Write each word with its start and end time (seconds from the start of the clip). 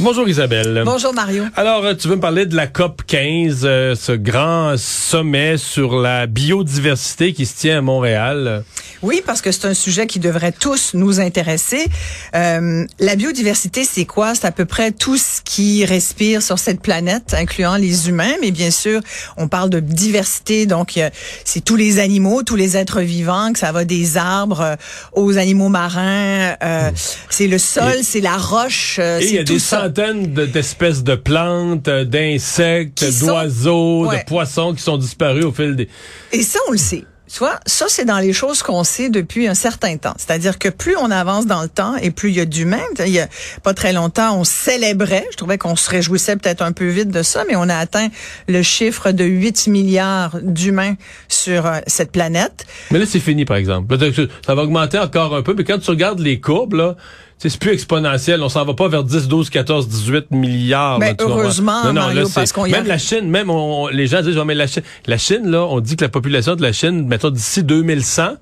Bonjour 0.00 0.28
Isabelle. 0.28 0.82
Bonjour 0.84 1.12
Mario. 1.12 1.44
Alors, 1.56 1.84
euh, 1.84 1.94
tu 1.94 2.06
veux 2.06 2.14
me 2.14 2.20
parler 2.20 2.46
de 2.46 2.54
la 2.54 2.68
COP 2.68 3.02
15, 3.04 3.62
euh, 3.64 3.96
ce 3.96 4.12
grand 4.12 4.76
sommet 4.76 5.56
sur 5.56 5.96
la 5.96 6.28
biodiversité 6.28 7.32
qui 7.32 7.44
se 7.44 7.56
tient 7.56 7.78
à 7.78 7.80
Montréal? 7.80 8.62
Oui, 9.02 9.22
parce 9.24 9.40
que 9.40 9.52
c'est 9.52 9.66
un 9.66 9.74
sujet 9.74 10.06
qui 10.06 10.18
devrait 10.18 10.52
tous 10.52 10.94
nous 10.94 11.20
intéresser. 11.20 11.86
Euh, 12.34 12.84
la 12.98 13.16
biodiversité, 13.16 13.84
c'est 13.84 14.04
quoi? 14.04 14.34
C'est 14.34 14.46
à 14.46 14.50
peu 14.50 14.64
près 14.64 14.90
tout 14.90 15.16
ce 15.16 15.40
qui 15.44 15.84
respire 15.84 16.42
sur 16.42 16.58
cette 16.58 16.80
planète, 16.80 17.34
incluant 17.34 17.76
les 17.76 18.08
humains, 18.08 18.34
mais 18.40 18.50
bien 18.50 18.70
sûr, 18.70 19.00
on 19.36 19.46
parle 19.46 19.70
de 19.70 19.80
diversité, 19.80 20.66
donc 20.66 20.98
c'est 21.44 21.64
tous 21.64 21.76
les 21.76 22.00
animaux, 22.00 22.42
tous 22.42 22.56
les 22.56 22.76
êtres 22.76 23.00
vivants, 23.00 23.52
que 23.52 23.58
ça 23.58 23.70
va 23.70 23.84
des 23.84 24.16
arbres 24.16 24.60
euh, 24.60 24.76
aux 25.12 25.38
animaux 25.38 25.68
marins, 25.68 26.56
euh, 26.62 26.90
c'est 27.30 27.46
le 27.46 27.58
sol, 27.58 27.98
c'est 28.02 28.20
la 28.20 28.36
roche, 28.36 29.00
c'est 29.20 29.44
tout 29.44 29.58
ça. 29.58 29.87
Centaines 29.88 30.32
de- 30.34 30.46
d'espèces 30.46 31.02
de 31.02 31.14
plantes, 31.14 31.88
euh, 31.88 32.04
d'insectes, 32.04 33.10
sont- 33.10 33.26
d'oiseaux, 33.26 34.06
Ouais. 34.06 34.18
de 34.20 34.24
poissons 34.24 34.74
qui 34.74 34.82
sont 34.82 34.96
disparus 34.98 35.44
au 35.44 35.52
fil 35.52 35.76
des... 35.76 35.88
Et 36.32 36.42
ça, 36.42 36.58
on 36.68 36.72
le 36.72 36.78
sait. 36.78 37.04
Tu 37.30 37.40
vois, 37.40 37.60
ça, 37.66 37.84
c'est 37.90 38.06
dans 38.06 38.20
les 38.20 38.32
choses 38.32 38.62
qu'on 38.62 38.84
sait 38.84 39.10
depuis 39.10 39.48
un 39.48 39.54
certain 39.54 39.98
temps. 39.98 40.14
C'est-à-dire 40.16 40.58
que 40.58 40.70
plus 40.70 40.96
on 40.96 41.10
avance 41.10 41.44
dans 41.44 41.60
le 41.60 41.68
temps 41.68 41.94
et 41.96 42.10
plus 42.10 42.30
il 42.30 42.36
y 42.36 42.40
a 42.40 42.46
d'humains. 42.46 42.80
Il 43.04 43.12
y 43.12 43.20
a 43.20 43.28
pas 43.62 43.74
très 43.74 43.92
longtemps, 43.92 44.38
on 44.40 44.44
célébrait, 44.44 45.26
je 45.32 45.36
trouvais 45.36 45.58
qu'on 45.58 45.76
se 45.76 45.90
réjouissait 45.90 46.36
peut-être 46.36 46.62
un 46.62 46.72
peu 46.72 46.86
vite 46.88 47.10
de 47.10 47.22
ça, 47.22 47.44
mais 47.46 47.54
on 47.54 47.68
a 47.68 47.76
atteint 47.76 48.08
le 48.48 48.62
chiffre 48.62 49.10
de 49.12 49.24
8 49.24 49.66
milliards 49.66 50.38
d'humains 50.42 50.94
sur 51.28 51.66
euh, 51.66 51.80
cette 51.86 52.12
planète. 52.12 52.64
Mais 52.90 52.98
là, 52.98 53.04
c'est 53.06 53.20
fini, 53.20 53.44
par 53.44 53.58
exemple. 53.58 53.94
Peut-être 53.94 54.16
que 54.16 54.28
Ça 54.46 54.54
va 54.54 54.62
augmenter 54.62 54.98
encore 54.98 55.34
un 55.36 55.42
peu, 55.42 55.52
mais 55.54 55.64
quand 55.64 55.78
tu 55.78 55.90
regardes 55.90 56.20
les 56.20 56.40
courbes, 56.40 56.72
là, 56.74 56.96
c'est 57.38 57.56
plus 57.58 57.72
exponentiel. 57.72 58.42
On 58.42 58.48
s'en 58.48 58.64
va 58.64 58.74
pas 58.74 58.88
vers 58.88 59.04
10, 59.04 59.28
12, 59.28 59.48
14, 59.50 59.88
18 59.88 60.30
milliards. 60.30 60.98
Ben, 60.98 61.08
là, 61.08 61.14
heureusement, 61.20 61.92
Mario, 61.92 62.26
c'est- 62.26 62.34
parce 62.34 62.52
qu'on 62.52 62.66
y 62.66 62.72
Même 62.72 62.84
a- 62.84 62.88
la 62.88 62.98
Chine, 62.98 63.28
même 63.30 63.48
on- 63.50 63.88
les 63.88 64.06
gens 64.06 64.22
disent, 64.22 64.36
mais 64.44 64.54
la 64.54 64.66
Chine, 64.66 64.82
la 65.06 65.18
Chine, 65.18 65.48
là, 65.50 65.64
on 65.64 65.80
dit 65.80 65.96
que 65.96 66.04
la 66.04 66.08
population 66.08 66.56
de 66.56 66.62
la 66.62 66.72
Chine, 66.72 67.06
mettons, 67.06 67.30
d'ici 67.30 67.62
2100, 67.62 68.34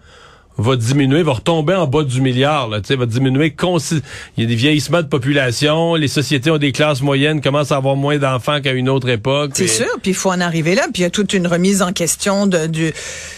va 0.59 0.77
diminuer, 0.77 1.23
va 1.23 1.33
retomber 1.33 1.75
en 1.75 1.87
bas 1.87 2.03
du 2.03 2.21
milliard, 2.21 2.69
là, 2.69 2.81
tu 2.81 2.89
sais, 2.89 2.97
va 2.97 3.07
diminuer 3.07 3.55
Il 3.57 4.43
y 4.43 4.45
a 4.45 4.47
des 4.47 4.55
vieillissements 4.55 5.03
de 5.03 5.07
population, 5.07 5.95
les 5.95 6.09
sociétés 6.09 6.51
ont 6.51 6.59
des 6.59 6.73
classes 6.73 7.03
moyennes, 7.03 7.41
commencent 7.41 7.73
à 7.73 7.77
avoir 7.77 7.97
moins 7.97 8.19
d'enfants 8.19 8.61
qu'à 8.61 8.73
une 8.73 8.89
autre 8.89 9.09
époque. 9.09 9.53
C'est 9.55 9.67
sûr, 9.67 9.87
puis 10.03 10.13
il 10.13 10.15
faut 10.15 10.31
en 10.31 10.41
arriver 10.41 10.75
là. 10.75 10.85
Puis 10.93 11.03
il 11.03 11.05
y 11.05 11.07
a 11.07 11.11
toute 11.11 11.33
une 11.33 11.47
remise 11.47 11.83
en 11.83 11.93
question 11.93 12.47
de, 12.47 12.67
du, 12.67 12.93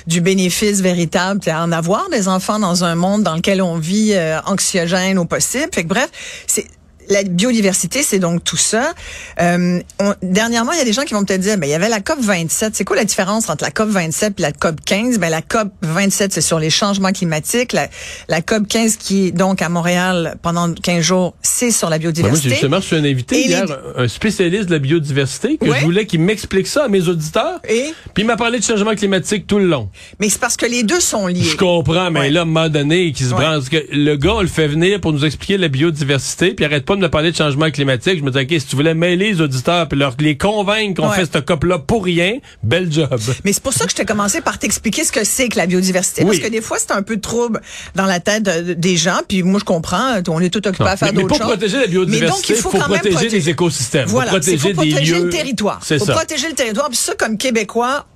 du 0.07 0.21
bénéfice 0.21 0.81
véritable 0.81 1.41
à 1.49 1.63
en 1.63 1.73
avoir 1.73 2.09
des 2.11 2.29
enfants 2.29 2.59
dans 2.59 2.85
un 2.85 2.95
monde 2.95 3.23
dans 3.23 3.35
lequel 3.35 3.63
on 3.63 3.79
vit 3.79 4.13
euh, 4.15 4.41
anxiogène 4.47 5.19
au 5.19 5.25
possible. 5.25 5.69
Fait 5.73 5.83
que 5.83 5.89
bref, 5.89 6.11
c'est 6.47 6.67
la 7.11 7.23
biodiversité, 7.25 8.03
c'est 8.03 8.19
donc 8.19 8.45
tout 8.45 8.57
ça. 8.57 8.93
Euh, 9.41 9.81
on- 10.01 10.15
dernièrement, 10.23 10.73
il 10.73 10.79
y 10.79 10.81
a 10.81 10.85
des 10.85 10.93
gens 10.93 11.03
qui 11.03 11.15
vont 11.15 11.25
peut-être 11.25 11.41
dire, 11.41 11.57
ben 11.59 11.67
il 11.67 11.71
y 11.71 11.75
avait 11.75 11.89
la 11.89 12.01
COP 12.01 12.19
27. 12.21 12.75
C'est 12.77 12.85
quoi 12.85 12.97
la 12.97 13.05
différence 13.05 13.49
entre 13.49 13.65
la 13.65 13.71
COP 13.71 13.89
27 13.89 14.35
et 14.39 14.43
la 14.43 14.53
COP 14.53 14.81
15 14.85 15.19
Ben 15.19 15.31
la 15.31 15.43
COP 15.43 15.69
27, 15.83 16.33
c'est 16.33 16.41
sur 16.41 16.59
les 16.59 16.71
changements 16.71 17.13
climatiques. 17.13 17.73
La, 17.73 17.89
la 18.29 18.41
COP 18.43 18.67
15 18.69 18.97
qui 18.97 19.29
est 19.29 19.31
donc 19.33 19.63
à 19.63 19.69
Montréal 19.69 20.37
pendant 20.43 20.73
15 20.73 21.03
jours, 21.03 21.35
c'est 21.43 21.71
sur 21.71 21.89
la 21.91 21.99
Ben, 21.99 22.05
moi, 22.05 22.13
biodiversité. 22.13 22.51
justement 22.51 22.77
reçu 22.77 22.95
un 22.95 23.05
invité 23.05 23.37
Et 23.41 23.45
les- 23.45 23.49
hier, 23.55 23.65
un 23.97 24.09
spécialiste 24.09 24.67
de 24.67 24.73
la 24.73 24.79
biodiversité, 24.79 25.57
que 25.59 25.65
Ouais. 25.69 25.79
je 25.81 25.85
voulais 25.85 26.07
qu'il 26.07 26.21
m'explique 26.21 26.67
ça 26.67 26.85
à 26.85 26.89
mes 26.89 27.09
auditeurs. 27.09 27.61
Et? 27.69 27.93
Puis 28.15 28.23
il 28.25 28.27
m'a 28.27 28.37
parlé 28.37 28.59
de 28.59 28.65
changement 28.65 28.95
climatique 28.95 29.47
tout 29.47 29.59
le 29.59 29.67
long. 29.67 29.89
mais 30.21 30.29
c'est 30.29 30.41
parce 30.41 30.57
que 30.57 30.67
les 30.67 30.83
deux 30.83 31.01
sont 31.01 31.27
liés. 31.27 31.43
Je 31.43 31.57
comprends, 31.57 32.11
mais 32.11 32.21
Ouais. 32.21 32.31
là, 32.31 32.41
à 32.41 32.43
un 32.43 32.47
moment 32.47 32.69
donné, 32.69 33.13
qui 33.13 33.25
se 33.25 33.31
Ouais. 33.35 33.41
branche, 33.41 33.69
que 33.71 33.77
le 33.93 34.17
gars, 34.17 34.35
on 34.35 34.41
le 34.43 34.47
fait 34.49 34.69
venir 34.69 35.01
pour 35.01 35.13
nous 35.13 35.25
expliquer 35.25 35.57
la 35.59 35.69
biodiversité, 35.69 36.53
puis 36.55 36.65
arrête 36.65 36.85
pas 36.85 36.97
de 37.01 37.07
parler 37.09 37.31
de 37.33 37.37
changement 37.37 37.71
climatique. 37.71 38.19
Je 38.19 38.23
me 38.25 38.31
dis, 38.31 38.39
OK, 38.39 38.61
si 38.61 38.67
tu 38.67 38.77
voulais 38.77 38.95
mêler 38.95 39.33
les 39.33 39.41
auditeurs, 39.41 39.89
puis 39.89 39.99
leur, 39.99 40.15
les 40.19 40.37
convaincre 40.37 41.01
qu'on 41.03 41.09
Ouais. 41.09 41.17
fait 41.17 41.29
cette 41.33 41.45
COP-là 41.47 41.79
pour 41.79 42.05
rien, 42.05 42.35
bel 42.63 42.93
job. 42.93 43.19
Mais 43.45 43.53
c'est 43.53 43.63
pour 43.63 43.73
ça 43.73 43.85
que 43.85 43.91
je 43.91 43.97
t'ai 43.97 44.05
commencé 44.05 44.41
par 44.41 44.59
t'expliquer 44.59 45.05
ce 45.05 45.13
que 45.13 45.25
c'est 45.25 45.49
que 45.49 45.57
la 45.57 45.67
biodiversité. 45.67 46.23
Oui. 46.23 46.29
Parce 46.29 46.41
que 46.41 46.49
des 46.49 46.61
fois, 46.61 46.79
c'est 46.79 46.93
un 46.93 47.03
peu 47.03 47.17
de 47.17 47.21
trouble 47.21 47.61
dans 47.95 48.07
la 48.07 48.21
tête 48.21 48.43
de- 48.43 48.75
des 48.75 48.97
gens. 48.97 49.21
Puis 49.29 49.43
moi, 49.43 49.61
je 49.61 49.65
comprends. 49.65 50.21
On 50.29 50.41
est 50.41 50.51
tout 50.51 50.67
occupé 50.67 50.85
à 50.85 50.97
faire 50.97 51.09
mais, 51.09 51.13
mais 51.13 51.23
d'autres 51.23 51.29
pour 51.29 51.39
choses. 51.39 51.57
protéger 51.57 51.77
la 51.77 51.83
Mais 51.83 51.89
biodiversité, 51.89 52.55
il 52.55 52.57
faut 52.61 52.71
faut, 52.71 52.79
quand 52.79 52.89
même 52.89 52.99
protéger 53.01 53.15
protéger- 53.17 53.37
les 53.37 53.49
écosystèmes. 53.51 54.09
Voilà, 54.09 54.31
faut 54.33 54.37
c'est 54.43 54.57
protéger 54.57 54.75
faut 54.75 54.83
des 54.83 54.91
protéger 54.91 55.15
lieux. 55.19 55.25
le 55.25 55.31
territoire. 55.31 55.81
C'est 55.83 55.99
faut 55.99 56.05
ça. 56.07 56.13
protéger 56.15 56.49
le 56.49 56.55
territoire. 56.55 56.89
Puis 56.89 56.97
ça, 56.99 57.15
comme 57.17 57.37
Québécois, 57.39 58.07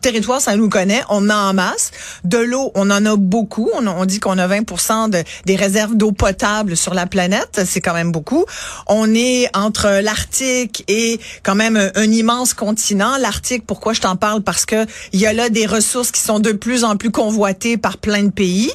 territoire, 0.00 0.40
ça 0.40 0.56
nous 0.56 0.68
connaît. 0.68 1.02
On 1.08 1.28
a 1.30 1.36
en 1.36 1.54
masse. 1.54 1.90
De 2.24 2.38
l'eau, 2.38 2.72
on 2.74 2.90
en 2.90 3.04
a 3.06 3.16
beaucoup. 3.16 3.70
On, 3.74 4.04
dit 4.04 4.20
qu'on 4.20 4.38
a 4.38 4.46
20 4.46 5.08
de, 5.08 5.22
des 5.46 5.56
réserves 5.56 5.96
d'eau 5.96 6.12
potable 6.12 6.76
sur 6.76 6.94
la 6.94 7.06
planète. 7.06 7.60
C'est 7.64 7.80
quand 7.80 7.94
même 7.94 8.12
beaucoup. 8.12 8.44
On 8.86 9.14
est 9.14 9.48
entre 9.56 10.00
l'Arctique 10.02 10.84
et 10.88 11.20
quand 11.42 11.54
même 11.54 11.76
un, 11.76 12.10
immense 12.12 12.54
continent. 12.54 13.16
L'Arctique, 13.18 13.64
pourquoi 13.66 13.92
je 13.92 14.00
t'en 14.00 14.16
parle? 14.16 14.42
Parce 14.42 14.66
que 14.66 14.86
il 15.12 15.20
y 15.20 15.26
a 15.26 15.32
là 15.32 15.48
des 15.48 15.66
ressources 15.66 16.10
qui 16.10 16.20
sont 16.20 16.40
de 16.40 16.52
plus 16.52 16.84
en 16.84 16.96
plus 16.96 17.10
convoitées 17.10 17.76
par 17.76 17.98
plein 17.98 18.24
de 18.24 18.30
pays. 18.30 18.70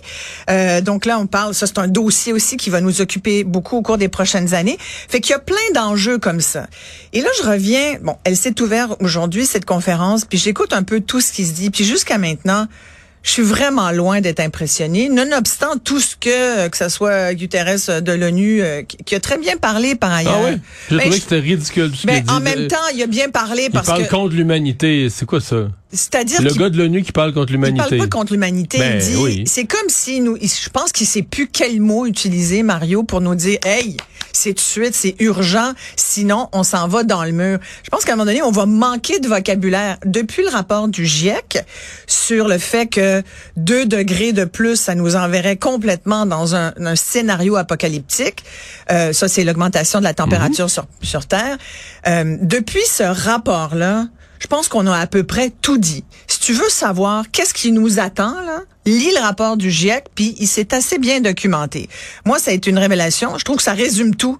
Euh, 0.49 0.81
donc 0.81 1.05
là, 1.05 1.19
on 1.19 1.27
parle, 1.27 1.53
ça 1.53 1.67
c'est 1.67 1.79
un 1.79 1.87
dossier 1.87 2.33
aussi 2.33 2.57
qui 2.57 2.69
va 2.69 2.81
nous 2.81 3.01
occuper 3.01 3.43
beaucoup 3.43 3.77
au 3.77 3.81
cours 3.81 3.97
des 3.97 4.09
prochaines 4.09 4.53
années. 4.53 4.77
Fait 4.79 5.19
qu'il 5.19 5.31
y 5.31 5.35
a 5.35 5.39
plein 5.39 5.57
d'enjeux 5.73 6.17
comme 6.17 6.41
ça. 6.41 6.67
Et 7.13 7.21
là, 7.21 7.29
je 7.41 7.47
reviens, 7.47 7.97
bon, 8.01 8.15
elle 8.23 8.37
s'est 8.37 8.59
ouverte 8.61 8.97
aujourd'hui, 8.99 9.45
cette 9.45 9.65
conférence, 9.65 10.25
puis 10.25 10.37
j'écoute 10.37 10.73
peu 10.83 10.99
tout 11.01 11.21
ce 11.21 11.31
qui 11.31 11.45
se 11.45 11.53
dit. 11.53 11.69
Puis 11.69 11.83
jusqu'à 11.83 12.17
maintenant, 12.17 12.67
je 13.23 13.31
suis 13.31 13.43
vraiment 13.43 13.91
loin 13.91 14.21
d'être 14.21 14.39
impressionnée, 14.39 15.09
nonobstant 15.09 15.77
tout 15.83 15.99
ce 15.99 16.15
que, 16.15 16.67
que 16.69 16.77
ce 16.77 16.87
soit 16.87 17.33
Guterres 17.33 18.01
de 18.01 18.11
l'ONU, 18.13 18.61
euh, 18.61 18.83
qui, 18.83 19.15
a 19.15 19.19
très 19.19 19.37
bien 19.37 19.57
parlé 19.57 19.95
par 19.95 20.13
ailleurs. 20.13 20.39
Ah 20.45 20.49
oui? 20.51 20.59
J'ai 20.89 20.95
Ben, 20.97 21.01
trouvé 21.01 21.05
je- 21.05 21.17
que 21.17 21.23
c'était 21.23 21.39
ridicule. 21.39 21.91
mais 22.05 22.21
dit. 22.21 22.29
en 22.31 22.39
même 22.39 22.59
Euh, 22.59 22.67
temps, 22.67 22.77
il 22.93 23.01
a 23.03 23.07
bien 23.07 23.29
parlé 23.29 23.63
il 23.65 23.71
parce 23.71 23.87
parle 23.87 24.05
que, 24.05 24.09
contre 24.09 24.33
l'humanité. 24.35 25.09
C'est 25.09 25.25
quoi 25.25 25.41
ça? 25.41 25.67
C'est-à-dire 25.93 26.41
Le 26.41 26.53
gars 26.53 26.69
de 26.69 26.77
l'ONU 26.77 27.01
qui 27.03 27.11
parle 27.11 27.33
contre 27.33 27.49
Il 27.51 27.53
l'humanité. 27.53 27.97
parle 27.97 27.97
pas 27.97 28.07
contre 28.17 28.33
l'humanité. 28.33 28.77
Ben, 28.77 28.99
il 29.01 29.05
dit, 29.09 29.15
oui. 29.17 29.43
c'est 29.47 29.65
comme 29.65 29.87
si 29.89 30.19
nous, 30.19 30.37
il- 30.41 30.49
je 30.49 30.69
pense 30.69 30.91
qu'il 30.91 31.07
sait 31.07 31.21
plus 31.21 31.47
quel 31.47 31.79
mot 31.81 32.05
utiliser, 32.05 32.63
Mario, 32.63 33.03
pour 33.03 33.21
nous 33.21 33.35
dire, 33.35 33.57
hey, 33.65 33.95
c'est 34.33 34.49
tout 34.49 34.55
de 34.55 34.59
suite, 34.59 34.93
c'est 34.95 35.15
urgent, 35.19 35.71
sinon 35.95 36.49
on 36.51 36.63
s'en 36.63 36.87
va 36.87 37.03
dans 37.03 37.23
le 37.23 37.31
mur. 37.31 37.59
Je 37.83 37.89
pense 37.89 38.03
qu'à 38.05 38.13
un 38.13 38.15
moment 38.15 38.25
donné, 38.25 38.41
on 38.43 38.51
va 38.51 38.65
manquer 38.65 39.19
de 39.19 39.27
vocabulaire. 39.27 39.97
Depuis 40.05 40.43
le 40.43 40.49
rapport 40.49 40.87
du 40.87 41.05
GIEC 41.05 41.59
sur 42.05 42.47
le 42.47 42.57
fait 42.57 42.87
que 42.87 43.23
2 43.55 43.85
degrés 43.85 44.33
de 44.33 44.45
plus, 44.45 44.75
ça 44.79 44.93
nous 44.93 45.15
enverrait 45.15 45.57
complètement 45.57 46.25
dans 46.25 46.53
un, 46.55 46.73
un 46.79 46.95
scénario 46.95 47.55
apocalyptique. 47.55 48.43
Euh, 48.91 49.13
ça, 49.13 49.27
c'est 49.27 49.43
l'augmentation 49.43 49.99
de 49.99 50.03
la 50.03 50.13
température 50.13 50.69
sur, 50.69 50.85
sur 51.01 51.25
Terre. 51.25 51.57
Euh, 52.07 52.37
depuis 52.41 52.83
ce 52.87 53.03
rapport-là, 53.03 54.07
je 54.39 54.47
pense 54.47 54.67
qu'on 54.67 54.87
a 54.87 54.97
à 54.97 55.07
peu 55.07 55.23
près 55.23 55.51
tout 55.61 55.77
dit. 55.77 56.03
Si 56.27 56.39
tu 56.39 56.53
veux 56.53 56.69
savoir 56.69 57.29
qu'est-ce 57.31 57.53
qui 57.53 57.71
nous 57.71 57.99
attend, 57.99 58.39
là, 58.41 58.61
lis 58.85 59.11
le 59.13 59.21
rapport 59.21 59.57
du 59.57 59.71
GIEC, 59.71 60.05
puis 60.15 60.35
il 60.39 60.47
s'est 60.47 60.73
assez 60.73 60.97
bien 60.97 61.21
documenté. 61.21 61.89
Moi, 62.25 62.39
ça 62.39 62.51
a 62.51 62.53
été 62.53 62.69
une 62.69 62.79
révélation. 62.79 63.37
Je 63.37 63.43
trouve 63.43 63.57
que 63.57 63.63
ça 63.63 63.73
résume 63.73 64.15
tout. 64.15 64.37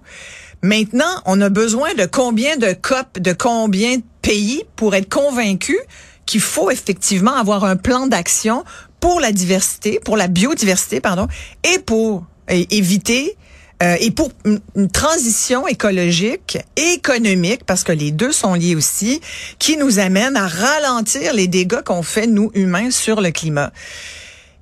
Maintenant, 0.62 1.22
on 1.24 1.40
a 1.40 1.48
besoin 1.48 1.94
de 1.94 2.06
combien 2.06 2.56
de 2.56 2.72
COP, 2.72 3.20
de 3.20 3.32
combien 3.32 3.98
de 3.98 4.02
pays 4.22 4.64
pour 4.76 4.94
être 4.94 5.08
convaincu 5.08 5.78
qu'il 6.26 6.40
faut 6.40 6.70
effectivement 6.70 7.34
avoir 7.34 7.64
un 7.64 7.76
plan 7.76 8.06
d'action 8.06 8.64
pour 9.00 9.20
la 9.20 9.32
diversité, 9.32 10.00
pour 10.04 10.16
la 10.16 10.26
biodiversité, 10.26 11.00
pardon, 11.00 11.28
et 11.62 11.78
pour 11.78 12.24
éviter 12.48 13.36
euh, 13.82 13.96
et 14.00 14.10
pour 14.10 14.30
une- 14.44 14.90
transition 14.90 15.66
écologique 15.68 16.58
et 16.76 16.94
économique, 16.94 17.64
parce 17.64 17.84
que 17.84 17.92
les 17.92 18.10
deux 18.10 18.32
sont 18.32 18.54
liés 18.54 18.74
aussi, 18.74 19.20
qui 19.58 19.76
nous 19.76 19.98
amène 19.98 20.36
à 20.36 20.46
ralentir 20.48 21.32
les 21.34 21.46
dégâts 21.46 21.82
qu'on 21.84 22.02
fait, 22.02 22.26
nous, 22.26 22.50
humains, 22.54 22.90
sur 22.90 23.20
le 23.20 23.30
climat. 23.30 23.72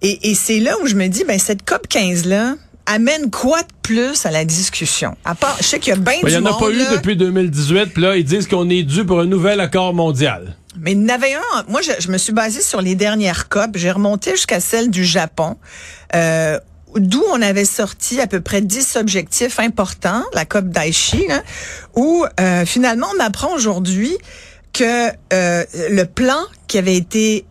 Et, 0.03 0.31
et 0.31 0.35
c'est 0.35 0.61
là 0.61 0.77
où 0.83 0.87
je 0.87 0.95
me 0.95 1.09
dis, 1.09 1.25
ben 1.25 1.39
cette 1.39 1.65
COP 1.65 1.89
15 1.89 2.27
là 2.27 2.55
amène 2.85 3.31
quoi 3.31 3.63
de 3.63 3.69
plus 3.83 4.27
à 4.27 4.31
la 4.31 4.45
discussion? 4.45 5.17
À 5.25 5.35
part, 5.35 5.57
je 5.61 5.65
sais 5.65 5.79
qu'il 5.81 5.91
y 5.91 5.97
a 5.97 5.99
bien 5.99 6.21
Ben, 6.23 6.29
Il 6.29 6.35
du 6.37 6.41
n'y 6.43 6.49
en 6.49 6.55
a 6.55 6.59
pas 6.59 6.71
eu 6.71 6.85
depuis 6.93 7.17
2018, 7.17 7.87
puis 7.87 8.03
là, 8.03 8.17
ils 8.17 8.25
disent 8.25 8.47
qu'on 8.47 8.69
est 8.71 8.83
dû 8.85 9.05
pour 9.05 9.21
un 9.21 9.25
nouvel 9.27 9.59
accord 9.61 9.93
mondial. 9.95 10.57
mais 10.79 10.93
il 10.93 11.01
y 11.01 11.05
en 11.05 11.09
avait 11.09 11.35
un. 11.35 11.65
Moi, 11.69 11.81
je, 11.83 11.91
je 11.99 12.09
me 12.11 12.19
suis 12.19 12.33
basée 12.35 12.61
sur 12.61 12.81
les 12.83 12.95
dernières 12.95 13.49
COP. 13.49 13.71
J'ai 13.77 13.91
remonté 13.91 14.33
jusqu'à 14.33 14.61
celle 14.61 14.91
du 14.91 15.05
Japon. 15.05 15.57
Euh, 16.15 16.61
d'où 16.99 17.23
on 17.33 17.43
avait 17.43 17.65
sorti 17.65 18.21
à 18.21 18.27
peu 18.27 18.41
près 18.41 18.61
10 18.61 18.97
objectifs 18.97 19.59
importants, 19.59 20.25
la 20.35 20.45
COP 20.45 20.67
d'Aichi, 20.67 21.27
hein, 21.31 21.43
où 21.95 22.25
euh, 22.41 22.65
finalement 22.65 23.07
on 23.17 23.21
apprend 23.21 23.55
aujourd'hui 23.55 24.17
que 24.73 25.09
euh, 25.33 25.65
le 25.91 26.05
plan 26.05 26.39
qui 26.67 26.79
avait 26.79 26.97
été 26.97 27.47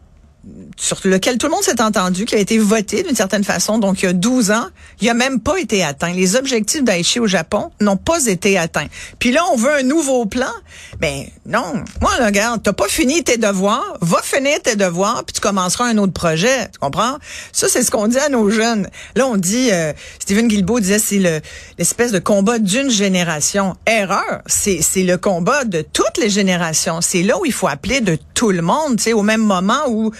sur 0.78 1.00
lequel 1.06 1.38
tout 1.38 1.48
le 1.48 1.54
monde 1.54 1.64
s'est 1.64 1.82
entendu, 1.82 2.26
qui 2.26 2.36
a 2.36 2.40
été 2.40 2.58
voté 2.58 3.04
d'une 3.04 3.16
certaine 3.16 3.44
façon, 3.44 3.80
donc 3.80 4.02
il 4.02 4.06
y 4.06 4.10
a 4.10 4.14
12 4.14 4.52
ans, 4.52 4.68
il 5.02 5.10
a 5.10 5.14
même 5.14 5.40
pas 5.40 5.58
été 5.60 5.84
atteint. 5.84 6.12
Les 6.12 6.36
objectifs 6.36 6.84
d'Aichi 6.84 7.20
au 7.20 7.28
Japon 7.28 7.72
n'ont 7.82 7.98
pas 7.98 8.26
été 8.26 8.58
atteints. 8.58 8.88
Puis 9.20 9.32
là, 9.32 9.42
on 9.52 9.56
veut 9.56 9.74
un 9.74 9.84
nouveau 9.84 10.26
plan. 10.26 10.52
Ben 11.00 11.26
non, 11.46 11.84
moi, 12.02 12.12
là, 12.20 12.26
regarde, 12.28 12.62
t'as 12.64 12.74
pas 12.74 12.88
fini 12.88 13.24
tes 13.24 13.38
devoirs, 13.38 13.98
va 14.02 14.22
finir 14.22 14.62
tes 14.62 14.76
devoirs, 14.76 15.24
puis 15.26 15.34
tu 15.34 15.42
commenceras 15.42 15.86
un 15.86 15.98
autre 15.98 16.14
projet. 16.14 16.70
Tu 16.72 16.80
comprends? 16.80 17.18
Ça, 17.52 17.68
c'est 17.70 17.84
ce 17.84 17.92
qu'on 17.92 18.08
dit 18.08 18.18
à 18.18 18.30
nos 18.30 18.50
jeunes. 18.50 18.90
Là, 19.16 19.28
on 19.28 19.38
dit, 19.38 19.70
euh, 19.72 19.94
Stephen 20.20 20.48
Guilbeault 20.48 20.80
disait, 20.80 21.00
c'est 21.00 21.20
le 21.20 21.40
l'espèce 21.78 22.12
de 22.12 22.20
combat 22.20 22.60
d'une 22.60 22.90
génération. 22.90 23.76
Erreur, 23.88 24.42
c'est 24.46 24.80
c'est 24.82 25.04
le 25.04 25.18
combat 25.18 25.64
de 25.64 25.82
toutes 25.82 26.18
les 26.18 26.30
générations. 26.30 27.02
C'est 27.02 27.24
là 27.24 27.38
où 27.40 27.46
il 27.46 27.54
faut 27.54 27.68
appeler 27.68 28.02
de 28.02 28.18
tout 28.34 28.52
le 28.52 28.62
monde, 28.62 28.98
tu 28.98 29.04
sais, 29.04 29.14
au 29.14 29.24
même 29.24 29.42
moment 29.42 29.84
où 29.88 30.12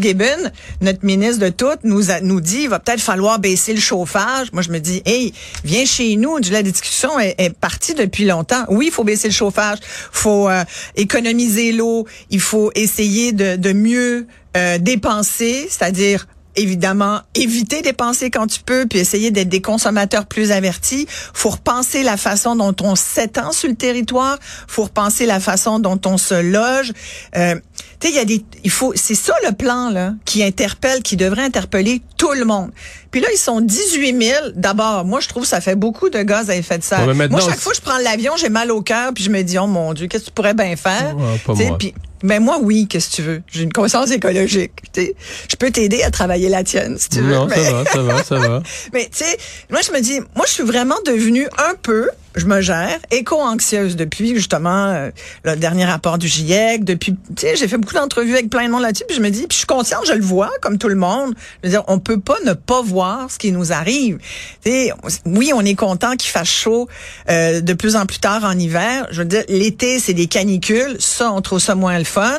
Fitzgibbon, 0.00 0.50
notre 0.80 1.04
ministre 1.04 1.44
de 1.44 1.50
tout, 1.50 1.66
nous 1.84 2.10
a, 2.10 2.20
nous 2.20 2.40
dit, 2.40 2.62
il 2.62 2.68
va 2.68 2.78
peut-être 2.78 3.00
falloir 3.00 3.38
baisser 3.38 3.72
le 3.74 3.80
chauffage. 3.80 4.52
Moi, 4.52 4.62
je 4.62 4.70
me 4.70 4.78
dis, 4.78 5.02
hey, 5.04 5.32
viens 5.64 5.84
chez 5.84 6.16
nous. 6.16 6.38
La 6.50 6.62
discussion 6.62 7.18
est, 7.18 7.34
est 7.38 7.50
partie 7.50 7.94
depuis 7.94 8.24
longtemps. 8.24 8.64
Oui, 8.68 8.86
il 8.86 8.92
faut 8.92 9.04
baisser 9.04 9.28
le 9.28 9.34
chauffage, 9.34 9.78
faut 10.12 10.48
euh, 10.48 10.64
économiser 10.96 11.72
l'eau, 11.72 12.06
il 12.30 12.40
faut 12.40 12.70
essayer 12.74 13.32
de, 13.32 13.56
de 13.56 13.72
mieux 13.72 14.26
euh, 14.56 14.78
dépenser, 14.78 15.68
c'est-à-dire 15.68 16.26
évidemment 16.56 17.20
éviter 17.34 17.82
dépenser 17.82 18.30
quand 18.30 18.46
tu 18.46 18.60
peux, 18.60 18.86
puis 18.86 18.98
essayer 18.98 19.30
d'être 19.30 19.48
des 19.48 19.62
consommateurs 19.62 20.26
plus 20.26 20.50
avertis. 20.52 21.06
Faut 21.32 21.50
repenser 21.50 22.02
la 22.02 22.16
façon 22.16 22.56
dont 22.56 22.74
on 22.82 22.96
s'étend 22.96 23.52
sur 23.52 23.68
le 23.68 23.76
territoire. 23.76 24.38
Faut 24.66 24.84
repenser 24.84 25.26
la 25.26 25.40
façon 25.40 25.78
dont 25.78 26.00
on 26.06 26.18
se 26.18 26.34
loge. 26.34 26.92
Euh, 27.36 27.54
tu 28.00 28.06
sais, 28.08 28.12
il 28.12 28.16
y 28.16 28.18
a 28.18 28.24
des, 28.24 28.44
il 28.64 28.70
faut, 28.70 28.92
c'est 28.96 29.14
ça 29.14 29.34
le 29.46 29.52
plan 29.54 29.90
là 29.90 30.14
qui 30.24 30.42
interpelle, 30.42 31.02
qui 31.02 31.16
devrait 31.16 31.42
interpeller 31.42 32.00
tout 32.16 32.32
le 32.32 32.44
monde. 32.44 32.70
Puis 33.10 33.20
là, 33.20 33.28
ils 33.32 33.38
sont 33.38 33.60
18 33.60 34.22
000. 34.22 34.38
D'abord, 34.54 35.04
moi, 35.04 35.20
je 35.20 35.28
trouve 35.28 35.42
que 35.42 35.48
ça 35.48 35.60
fait 35.60 35.74
beaucoup 35.74 36.08
de 36.10 36.22
gaz 36.22 36.48
à 36.48 36.56
effet 36.56 36.78
de 36.78 36.84
serre. 36.84 37.06
Ouais, 37.06 37.28
moi, 37.28 37.40
chaque 37.40 37.58
fois 37.58 37.72
que 37.72 37.78
je 37.78 37.82
prends 37.82 37.98
l'avion, 37.98 38.34
j'ai 38.36 38.48
mal 38.48 38.70
au 38.70 38.82
cœur, 38.82 39.12
puis 39.14 39.24
je 39.24 39.30
me 39.30 39.42
dis, 39.42 39.58
oh 39.58 39.66
mon 39.66 39.92
Dieu, 39.94 40.06
qu'est-ce 40.06 40.24
que 40.24 40.28
tu 40.28 40.34
pourrais 40.34 40.54
bien 40.54 40.76
faire? 40.76 41.14
Ouais, 41.16 41.54
T'sais, 41.54 41.68
moi. 41.68 41.78
puis- 41.78 41.94
mais 42.22 42.38
moi, 42.38 42.58
oui, 42.62 42.86
qu'est-ce 42.86 43.10
que 43.10 43.14
tu 43.16 43.22
veux? 43.22 43.42
J'ai 43.50 43.62
une 43.62 43.72
conscience 43.72 44.10
écologique. 44.10 44.72
t'sais. 44.92 45.14
Je 45.50 45.56
peux 45.56 45.70
t'aider 45.70 46.02
à 46.02 46.10
travailler 46.10 46.48
la 46.48 46.62
tienne, 46.62 46.96
si 46.98 47.08
tu 47.08 47.20
veux. 47.20 47.32
Non, 47.34 47.46
mais- 47.46 47.56
ça 47.64 47.72
va, 47.72 47.84
ça 47.84 48.02
va, 48.02 48.24
ça 48.24 48.34
va. 48.38 48.62
mais 48.92 49.04
tu 49.10 49.24
sais, 49.24 49.38
moi 49.70 49.80
je 49.86 49.90
me 49.92 50.00
dis, 50.00 50.20
moi 50.36 50.44
je 50.46 50.52
suis 50.52 50.62
vraiment 50.62 50.96
devenue 51.06 51.46
un 51.58 51.74
peu, 51.82 52.10
je 52.34 52.46
me 52.46 52.60
gère, 52.60 52.98
éco-anxieuse 53.10 53.96
depuis 53.96 54.34
justement 54.34 54.86
euh, 54.86 55.10
le 55.44 55.56
dernier 55.56 55.84
rapport 55.84 56.18
du 56.18 56.28
GIEC, 56.28 56.84
depuis, 56.84 57.12
tu 57.12 57.18
sais, 57.38 57.56
j'ai 57.56 57.68
fait 57.68 57.76
beaucoup 57.76 57.94
d'entrevues 57.94 58.34
avec 58.34 58.50
plein 58.50 58.66
de 58.66 58.70
monde 58.70 58.82
là-dessus, 58.82 59.04
puis 59.06 59.16
je 59.16 59.22
me 59.22 59.30
dis, 59.30 59.46
puis 59.46 59.52
je 59.52 59.58
suis 59.58 59.66
consciente, 59.66 60.06
je 60.06 60.12
le 60.12 60.22
vois 60.22 60.50
comme 60.60 60.78
tout 60.78 60.88
le 60.88 60.94
monde. 60.94 61.34
Je 61.62 61.68
veux 61.68 61.72
dire, 61.72 61.84
on 61.88 61.98
peut 61.98 62.20
pas 62.20 62.36
ne 62.44 62.52
pas 62.52 62.82
voir 62.82 63.30
ce 63.30 63.38
qui 63.38 63.52
nous 63.52 63.72
arrive. 63.72 64.18
Tu 64.64 64.70
sais, 64.70 64.92
oui, 65.26 65.52
on 65.54 65.64
est 65.64 65.74
content 65.74 66.16
qu'il 66.16 66.30
fasse 66.30 66.48
chaud 66.48 66.88
euh, 67.28 67.60
de 67.60 67.72
plus 67.74 67.96
en 67.96 68.06
plus 68.06 68.18
tard 68.18 68.44
en 68.44 68.56
hiver. 68.58 69.06
Je 69.10 69.18
veux 69.22 69.28
dire, 69.28 69.42
l'été 69.48 69.98
c'est 69.98 70.14
des 70.14 70.26
canicules, 70.26 70.96
ça 70.98 71.32
on 71.32 71.40
trouve 71.40 71.58
ça 71.58 71.74
moins 71.74 71.98
le 71.98 72.04
fun. 72.04 72.38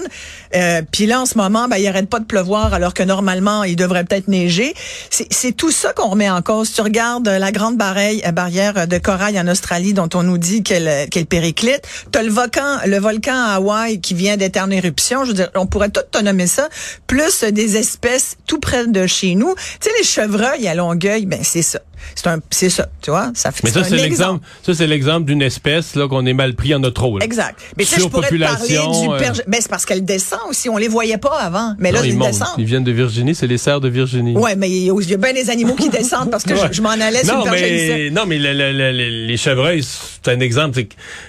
Euh, 0.56 0.82
puis 0.92 1.06
là 1.06 1.22
en 1.22 1.26
ce 1.26 1.38
moment, 1.38 1.68
ben 1.68 1.78
il 1.78 1.88
arrête 1.88 2.10
pas 2.10 2.20
de 2.20 2.26
pleuvoir 2.26 2.74
alors 2.74 2.94
que 2.94 3.04
normalement 3.04 3.64
il 3.64 3.76
devrait 3.76 4.04
peut-être 4.04 4.28
neiger. 4.28 4.74
C'est 5.10 5.56
tout 5.56 5.72
ça 5.72 5.94
qu'on 5.94 6.10
remet 6.10 6.30
en 6.30 6.42
cause. 6.42 6.74
Tu 6.74 6.82
regardes 6.82 7.28
euh, 7.28 7.40
la 7.40 7.52
grande 7.52 7.78
barrière, 7.78 8.22
euh, 8.26 8.32
barrière 8.32 8.88
de 8.88 8.98
corail 8.98 9.40
en 9.40 9.48
Australie 9.48 9.94
dont 9.94 10.10
on 10.14 10.24
nous 10.24 10.38
dit 10.38 10.64
qu'elle 10.64 10.88
euh, 10.88 11.06
qu'elle 11.08 11.26
périclite. 11.26 11.82
T'as 12.12 12.24
le 12.24 12.32
volcan, 12.32 12.78
le 12.86 13.00
volcan 13.00 13.36
à 13.36 13.56
Hawaï 13.56 14.00
qui 14.02 14.14
vient 14.14 14.38
d'être 14.38 14.58
en 14.58 14.70
éruption. 14.70 15.24
Je 15.24 15.30
veux 15.30 15.36
dire, 15.36 15.50
on 15.56 15.66
pourrait 15.66 15.90
tout 15.90 16.02
te 16.10 16.22
nommer 16.22 16.48
ça. 16.48 16.70
Plus 17.08 17.44
des 17.44 17.78
espèces 17.78 18.38
tout 18.48 18.60
près 18.60 18.88
de 18.88 19.08
chez 19.08 19.36
nous. 19.36 19.54
Tu 19.80 19.90
sais 19.90 19.96
les 19.98 20.04
chevreuils 20.04 20.68
à 20.68 20.76
Longueuil, 20.76 21.26
ben 21.26 21.40
c'est 21.44 21.62
ça. 21.62 21.80
C'est 22.16 22.28
un, 22.28 22.40
c'est 22.50 22.70
ça. 22.70 22.88
Tu 23.02 23.10
vois, 23.12 23.32
ça 23.34 23.52
fait. 23.52 23.62
Mais 23.64 23.72
ça, 23.72 23.84
c'est 23.84 23.96
l'exemple. 23.98 24.46
Ça, 24.64 24.74
c'est 24.74 24.88
l'exemple 24.88 25.26
d'une 25.26 25.42
espèce 25.42 25.96
là 25.96 26.08
qu'on 26.08 26.26
est 26.26 26.34
mal 26.34 26.56
pris 26.56 26.74
en 26.76 26.80
notre 26.80 27.04
rôle. 27.04 27.24
Exact. 27.24 27.60
Mais 27.78 27.86
tu 27.86 28.00
je 28.00 28.06
pourrais 28.08 28.30
te 28.30 28.36
parler 28.38 28.68
du 28.70 28.78
euh. 28.78 29.32
Ben, 29.48 29.60
c'est 29.62 29.70
parce 29.70 29.86
qu'elle 29.86 30.04
descend 30.06 30.40
aussi. 30.50 30.70
On 30.70 30.78
les 30.78 30.88
voyait 30.88 31.18
pas 31.18 31.38
avant. 31.40 31.74
Mais 31.80 31.92
là, 31.92 32.00
Non, 32.00 32.06
ils 32.06 32.18
descendent. 32.18 32.48
Ils 32.58 32.66
viennent 32.66 32.84
de 32.84 32.92
Virginie, 32.92 33.36
c'est 33.36 33.48
les 33.48 33.58
serres 33.58 33.82
de 33.82 33.90
Virginie. 33.90 34.36
Ouais, 34.36 34.56
mais 34.56 34.70
il 34.70 34.86
y 34.86 35.14
a 35.14 35.18
bien 35.18 35.34
des 35.34 35.50
animaux 35.50 35.76
qui 35.76 35.90
descendent 35.90 36.30
parce 36.32 36.44
que 36.44 36.54
Ouais. 36.54 36.68
je, 36.70 36.74
je 36.74 36.82
m'en 36.82 36.90
allais 36.90 37.24
sur 37.24 37.36
non, 37.38 37.46
le 37.46 37.52
pergélisien. 37.52 37.96
mais, 37.98 38.10
non, 38.10 38.26
mais 38.28 38.38
le- 38.38 38.54
le- 38.54 38.72
le- 38.72 38.92
le- 38.92 39.28
les 39.28 39.38
chevreuils, 39.38 39.84
c'est 39.84 40.32
un 40.32 40.40
exemple. 40.40 40.82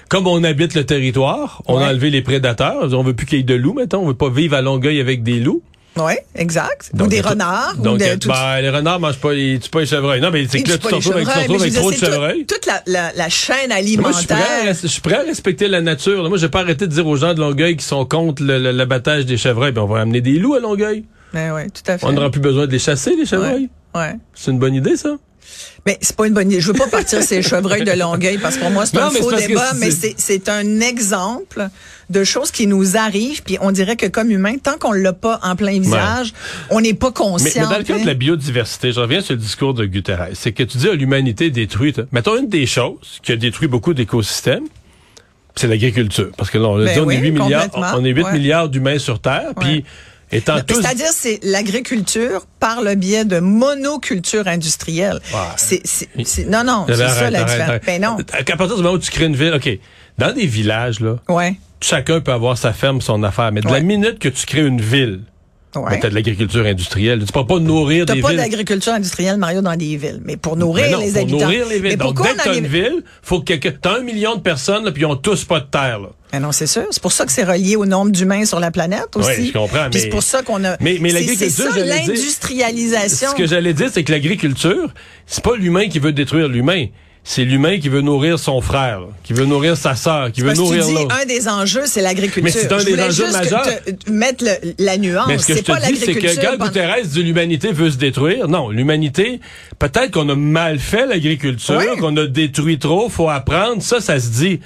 comme 0.09 0.27
on 0.27 0.43
habite 0.43 0.73
le 0.75 0.85
territoire, 0.85 1.61
on 1.67 1.77
Ouais. 1.77 1.83
a 1.85 1.87
enlevé 1.89 2.09
les 2.09 2.21
prédateurs. 2.21 2.93
On 2.93 3.03
veut 3.03 3.13
plus 3.13 3.25
qu'il 3.25 3.37
y 3.37 3.41
ait 3.41 3.43
de 3.43 3.55
loups, 3.55 3.73
mettons. 3.73 3.99
On 4.03 4.07
veut 4.07 4.13
pas 4.13 4.29
vivre 4.29 4.55
à 4.55 4.61
Longueuil 4.61 4.99
avec 4.99 5.23
des 5.23 5.39
loups. 5.39 5.61
Oui, 5.95 6.13
exact. 6.35 6.89
ou 6.93 6.97
Donc, 6.97 7.09
des 7.09 7.19
a 7.19 7.23
tout- 7.23 7.29
renards. 7.29 7.75
Donc, 7.77 7.95
ou 7.95 7.97
de, 7.97 8.15
tout- 8.15 8.27
ben, 8.29 8.61
les 8.61 8.69
renards 8.69 8.99
mangent 8.99 9.19
pas 9.19 9.33
les, 9.33 9.59
tuent 9.59 9.69
pas 9.69 9.81
les 9.81 9.85
chevreuils. 9.85 10.21
Non, 10.21 10.31
mais 10.31 10.47
c'est 10.49 10.57
Ils 10.59 10.63
que 10.63 10.69
là, 10.71 10.77
tu 10.79 10.87
te 10.87 10.95
retrouves 10.95 11.13
avec, 11.13 11.27
avec 11.27 11.73
je 11.73 11.79
trop 11.79 11.91
de 11.91 11.95
chevreuils. 11.95 12.45
Toute, 12.45 12.61
toute 12.61 12.65
la, 12.65 12.81
la, 12.87 13.11
la 13.13 13.29
chaîne 13.29 13.69
Moi, 13.69 14.11
je 14.11 14.17
suis, 14.17 14.25
prêt 14.27 14.35
à, 14.35 14.37
alimentaire. 14.37 14.73
res- 14.73 14.79
je 14.81 14.87
suis 14.87 15.01
prêt 15.01 15.15
à 15.15 15.21
respecter 15.21 15.67
la 15.67 15.81
nature. 15.81 16.27
Moi, 16.29 16.37
j'ai 16.39 16.49
pas 16.49 16.61
arrêté 16.61 16.87
de 16.87 16.91
dire 16.91 17.05
aux 17.05 17.15
gens 17.15 17.33
de 17.35 17.39
Longueuil 17.39 17.77
qui 17.77 17.85
sont 17.85 18.05
contre 18.05 18.41
le- 18.43 18.57
le- 18.59 18.71
l'abattage 18.71 19.25
des 19.25 19.37
chevreuils. 19.37 19.71
Ben, 19.71 19.81
on 19.81 19.87
va 19.87 20.01
amener 20.01 20.21
des 20.21 20.39
loups 20.39 20.55
à 20.55 20.59
Longueuil. 20.59 21.05
Ben 21.33 21.53
oui, 21.53 21.69
tout 21.71 21.91
à 21.91 21.97
fait. 21.97 22.05
On 22.05 22.11
n'aura 22.11 22.29
plus 22.31 22.41
besoin 22.41 22.65
de 22.65 22.71
les 22.71 22.79
chasser, 22.79 23.15
les 23.15 23.25
chevreuils. 23.25 23.69
Ouais. 23.95 24.01
ouais. 24.01 24.13
C'est 24.33 24.51
une 24.51 24.59
bonne 24.59 24.75
idée, 24.75 24.95
ça? 24.97 25.15
Mais 25.85 25.97
c'est 26.01 26.15
pas 26.15 26.27
une 26.27 26.33
bonne 26.33 26.49
idée. 26.49 26.61
Je 26.61 26.67
veux 26.67 26.77
pas 26.77 26.87
partir 26.87 27.21
ces 27.21 27.41
chevreuils 27.49 27.83
de 27.83 27.91
Longueuil 27.91 28.37
parce 28.37 28.55
que 28.55 28.61
pour 28.61 28.71
moi 28.71 28.85
c'est 28.85 28.97
un 28.97 29.09
faux 29.09 29.31
débat, 29.33 29.73
mais 29.77 29.89
c'est 29.91 30.49
un 30.49 30.79
exemple 30.79 31.67
de 32.09 32.23
choses 32.23 32.51
qui 32.51 32.67
nous 32.67 32.95
arrivent 32.97 33.43
puis 33.43 33.57
on 33.61 33.71
dirait 33.71 33.95
que 33.95 34.05
comme 34.05 34.29
humain 34.31 34.57
tant 34.61 34.77
qu'on 34.77 34.91
l'a 34.93 35.13
pas 35.13 35.39
en 35.43 35.55
plein 35.55 35.79
visage, 35.79 36.33
on 36.69 36.79
n'est 36.81 36.93
pas 36.93 37.11
conscient. 37.11 37.61
mais 37.61 37.67
dans 37.73 37.77
le 37.77 37.83
cas 37.83 37.95
tu 37.95 38.01
de 38.01 38.07
la 38.07 38.13
biodiversité, 38.13 38.91
je 38.91 38.99
reviens 38.99 39.21
sur 39.21 39.33
le 39.33 39.39
discours 39.41 39.73
de 39.73 39.85
Guterres, 39.85 40.29
c'est 40.33 40.51
que 40.51 40.63
tu 40.63 40.77
dis 40.77 40.87
à 40.89 40.93
l'humanité 40.93 41.49
détruite. 41.49 42.01
Mettons 42.11 42.37
une 42.37 42.49
des 42.49 42.65
choses 42.65 43.19
qui 43.23 43.31
a 43.31 43.35
détruit 43.35 43.67
beaucoup 43.67 43.93
d'écosystèmes, 43.93 44.65
c'est 45.55 45.67
l'agriculture. 45.67 46.31
Parce 46.37 46.49
que 46.49 46.57
là, 46.57 46.67
on, 46.67 46.77
Ben 46.77 46.93
dit, 46.93 46.99
on 46.99 47.05
oui, 47.05 47.15
est 47.15 47.19
8 47.19 47.31
milliards, 47.31 47.67
on 47.95 48.03
est 48.03 48.09
8 48.09 48.23
Ouais. 48.23 48.33
milliards 48.33 48.69
d'humains 48.69 48.97
sur 48.99 49.19
Terre, 49.19 49.51
puis 49.59 49.83
tous... 50.41 50.81
C'est-à-dire, 50.81 51.09
c'est 51.13 51.39
l'agriculture 51.43 52.45
par 52.59 52.81
le 52.81 52.95
biais 52.95 53.25
de 53.25 53.39
monoculture 53.39 54.47
industrielle. 54.47 55.19
Non, 56.47 56.63
non, 56.63 56.85
c'est 56.87 57.01
Arrête, 57.01 57.13
ça 57.15 57.29
la 57.29 57.39
arrête, 57.39 57.47
différence. 57.47 57.69
arrête. 57.69 57.83
Ben 57.85 58.01
non. 58.01 58.17
À 58.33 58.43
partir 58.57 58.75
du 58.77 58.83
moment 58.83 58.95
où 58.95 58.99
tu 58.99 59.11
crées 59.11 59.25
une 59.25 59.35
ville, 59.35 59.53
OK, 59.53 59.69
dans 60.17 60.33
des 60.33 60.45
villages, 60.45 60.99
là, 60.99 61.15
Ouais. 61.29 61.55
chacun 61.81 62.19
peut 62.21 62.31
avoir 62.31 62.57
sa 62.57 62.73
ferme, 62.73 63.01
son 63.01 63.23
affaire, 63.23 63.51
mais 63.51 63.61
de 63.61 63.69
la 63.69 63.79
minute 63.81 64.19
que 64.19 64.29
tu 64.29 64.45
crées 64.45 64.65
une 64.65 64.81
ville, 64.81 65.21
Ouais. 65.75 65.91
ben, 65.91 65.99
t'as 66.01 66.09
de 66.09 66.15
l'agriculture 66.15 66.65
industrielle. 66.65 67.23
Tu 67.25 67.31
peux 67.33 67.45
pas 67.45 67.59
nourrir 67.59 68.05
T'as 68.05 68.13
des 68.15 68.21
pas 68.21 68.29
villes. 68.29 68.37
d'agriculture 68.37 68.93
industrielle, 68.93 69.37
Mario, 69.37 69.61
dans 69.61 69.75
des 69.75 69.97
villes. 69.97 70.21
Mais 70.23 70.37
pour 70.37 70.55
nourrir 70.55 70.85
Mais 70.85 70.91
non, 70.91 70.99
les 70.99 71.11
pour 71.11 71.21
habitants. 71.21 71.39
nourrir 71.39 71.65
les 71.67 71.75
villes. 71.79 71.83
Mais 71.83 71.95
Donc, 71.95 72.21
dès 72.21 72.29
que 72.29 72.43
t'as 72.43 72.55
une 72.57 72.67
ville, 72.67 73.03
faut 73.21 73.39
que 73.39 73.45
quelqu'un- 73.45 73.73
t'as 73.81 73.97
un 73.99 74.01
million 74.03 74.35
de 74.35 74.41
personnes, 74.41 74.85
là, 74.85 74.91
puis 74.91 75.01
ils 75.01 75.05
ont 75.05 75.15
tous 75.15 75.43
pas 75.45 75.59
de 75.59 75.65
terre, 75.65 75.99
là. 75.99 76.09
Mais 76.31 76.39
non, 76.39 76.51
c'est 76.51 76.65
sûr. 76.67 76.85
C'est 76.91 77.01
pour 77.01 77.11
ça 77.11 77.25
que 77.25 77.31
c'est 77.31 77.43
relié 77.43 77.75
au 77.75 77.85
nombre 77.85 78.11
d'humains 78.11 78.45
sur 78.45 78.59
la 78.59 78.71
planète 78.71 79.15
aussi. 79.15 79.29
Oui, 79.39 79.47
je 79.47 79.53
comprends, 79.53 79.81
Puis 79.89 79.89
mais- 79.93 79.99
c'est 79.99 80.09
pour 80.09 80.23
ça 80.23 80.41
qu'on 80.41 80.63
a. 80.63 80.77
Mais- 80.79 80.97
mais 80.99 81.11
l'agriculture, 81.11 81.69
C'est 81.73 81.85
l'industrialisation. 81.85 83.29
Ce 83.31 83.35
que 83.35 83.47
j'allais 83.47 83.73
dire, 83.73 83.89
c'est 83.93 84.03
que 84.03 84.11
l'agriculture, 84.11 84.89
c'est 85.27 85.43
pas 85.43 85.55
l'humain 85.55 85.87
qui 85.89 85.99
veut 85.99 86.11
détruire 86.11 86.47
l'humain. 86.47 86.85
C'est 87.25 87.45
l'humain 87.45 87.79
qui 87.79 87.87
veut 87.87 88.01
nourrir 88.01 88.37
son 88.37 88.59
frère, 88.59 88.99
là, 88.99 89.07
qui 89.23 89.31
veut 89.31 89.45
nourrir 89.45 89.77
sa 89.77 89.95
sœur, 89.95 90.29
qui 90.31 90.41
veut 90.41 90.53
nourrir 90.53 90.85
l'autre. 90.89 91.15
un 91.21 91.25
des 91.25 91.47
enjeux, 91.47 91.83
c'est 91.85 92.01
l'agriculture. 92.01 92.43
Mais 92.43 92.51
c'est 92.51 92.69
un 92.71 92.79
Je 92.79 92.85
des 92.85 93.01
enjeux 93.01 93.31
majeurs. 93.31 93.63
te- 93.63 94.11
mettre 94.11 94.43
le- 94.43 94.73
la 94.77 94.97
nuance. 94.97 95.27
Mais 95.29 95.37
ce 95.37 95.45
que 95.47 95.53
je 95.53 95.57
C'est 95.59 95.65
pas 95.65 95.79
te 95.79 95.87
dis, 95.87 95.95
c'est 95.97 96.15
que 96.15 96.35
quand 96.41 96.51
pendant- 96.57 96.65
Guterres 96.65 96.95
dit 97.05 97.23
l'humanité 97.23 97.71
veut 97.71 97.89
se 97.91 97.95
détruire, 97.97 98.49
non, 98.49 98.69
l'humanité, 98.69 99.39
peut-être 99.79 100.11
qu'on 100.11 100.27
a 100.27 100.35
mal 100.35 100.79
fait 100.79 101.05
l'agriculture, 101.05 101.77
Oui. 101.79 101.97
qu'on 101.97 102.15
a 102.17 102.25
détruit 102.25 102.77
trop, 102.77 103.07
faut 103.07 103.29
apprendre, 103.29 103.81
ça, 103.81 104.01
ça 104.01 104.19
se 104.19 104.27
dit. 104.27 104.59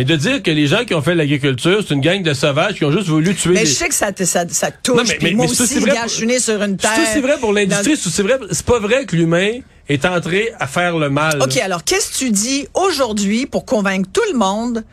Mais 0.00 0.04
de 0.04 0.16
dire 0.16 0.42
que 0.42 0.50
les 0.50 0.66
gens 0.66 0.86
qui 0.86 0.94
ont 0.94 1.02
fait 1.02 1.14
l'agriculture, 1.14 1.84
c'est 1.86 1.92
une 1.92 2.00
gang 2.00 2.22
de 2.22 2.32
sauvages 2.32 2.76
qui 2.76 2.86
ont 2.86 2.90
juste 2.90 3.08
voulu 3.08 3.34
tuer 3.34 3.52
Mais 3.52 3.64
des... 3.64 3.66
je 3.66 3.74
sais 3.74 3.86
que 3.86 3.94
ça, 3.94 4.10
te- 4.12 4.24
ça, 4.24 4.44
ça 4.48 4.70
touche. 4.70 4.96
Non, 4.96 5.02
mais- 5.06 5.18
mais- 5.20 5.32
moi 5.32 5.44
mais 5.44 5.52
aussi, 5.52 5.66
c'est 5.66 5.78
vrai 5.78 5.90
gars, 5.90 6.00
pour- 6.00 6.08
je 6.08 6.14
suis 6.14 6.26
né 6.26 6.38
sur 6.40 6.62
une 6.62 6.78
terre. 6.78 6.92
C'est 7.12 7.20
vrai 7.20 7.36
pour 7.38 7.52
l'industrie, 7.52 7.98
c'est 7.98 8.06
aussi 8.06 8.22
vrai, 8.22 8.38
c'est 8.50 8.64
pas 8.64 8.78
vrai 8.78 9.04
que 9.04 9.14
l'humain 9.14 9.58
est 9.90 10.06
entré 10.06 10.52
à 10.58 10.66
faire 10.66 10.96
le 10.96 11.10
mal. 11.10 11.42
OK, 11.42 11.54
alors 11.58 11.84
qu'est-ce 11.84 12.12
que 12.12 12.16
tu 12.16 12.30
dis 12.30 12.66
aujourd'hui 12.72 13.44
pour 13.44 13.66
convaincre 13.66 14.08
tout 14.10 14.22
le 14.32 14.38
monde 14.38 14.84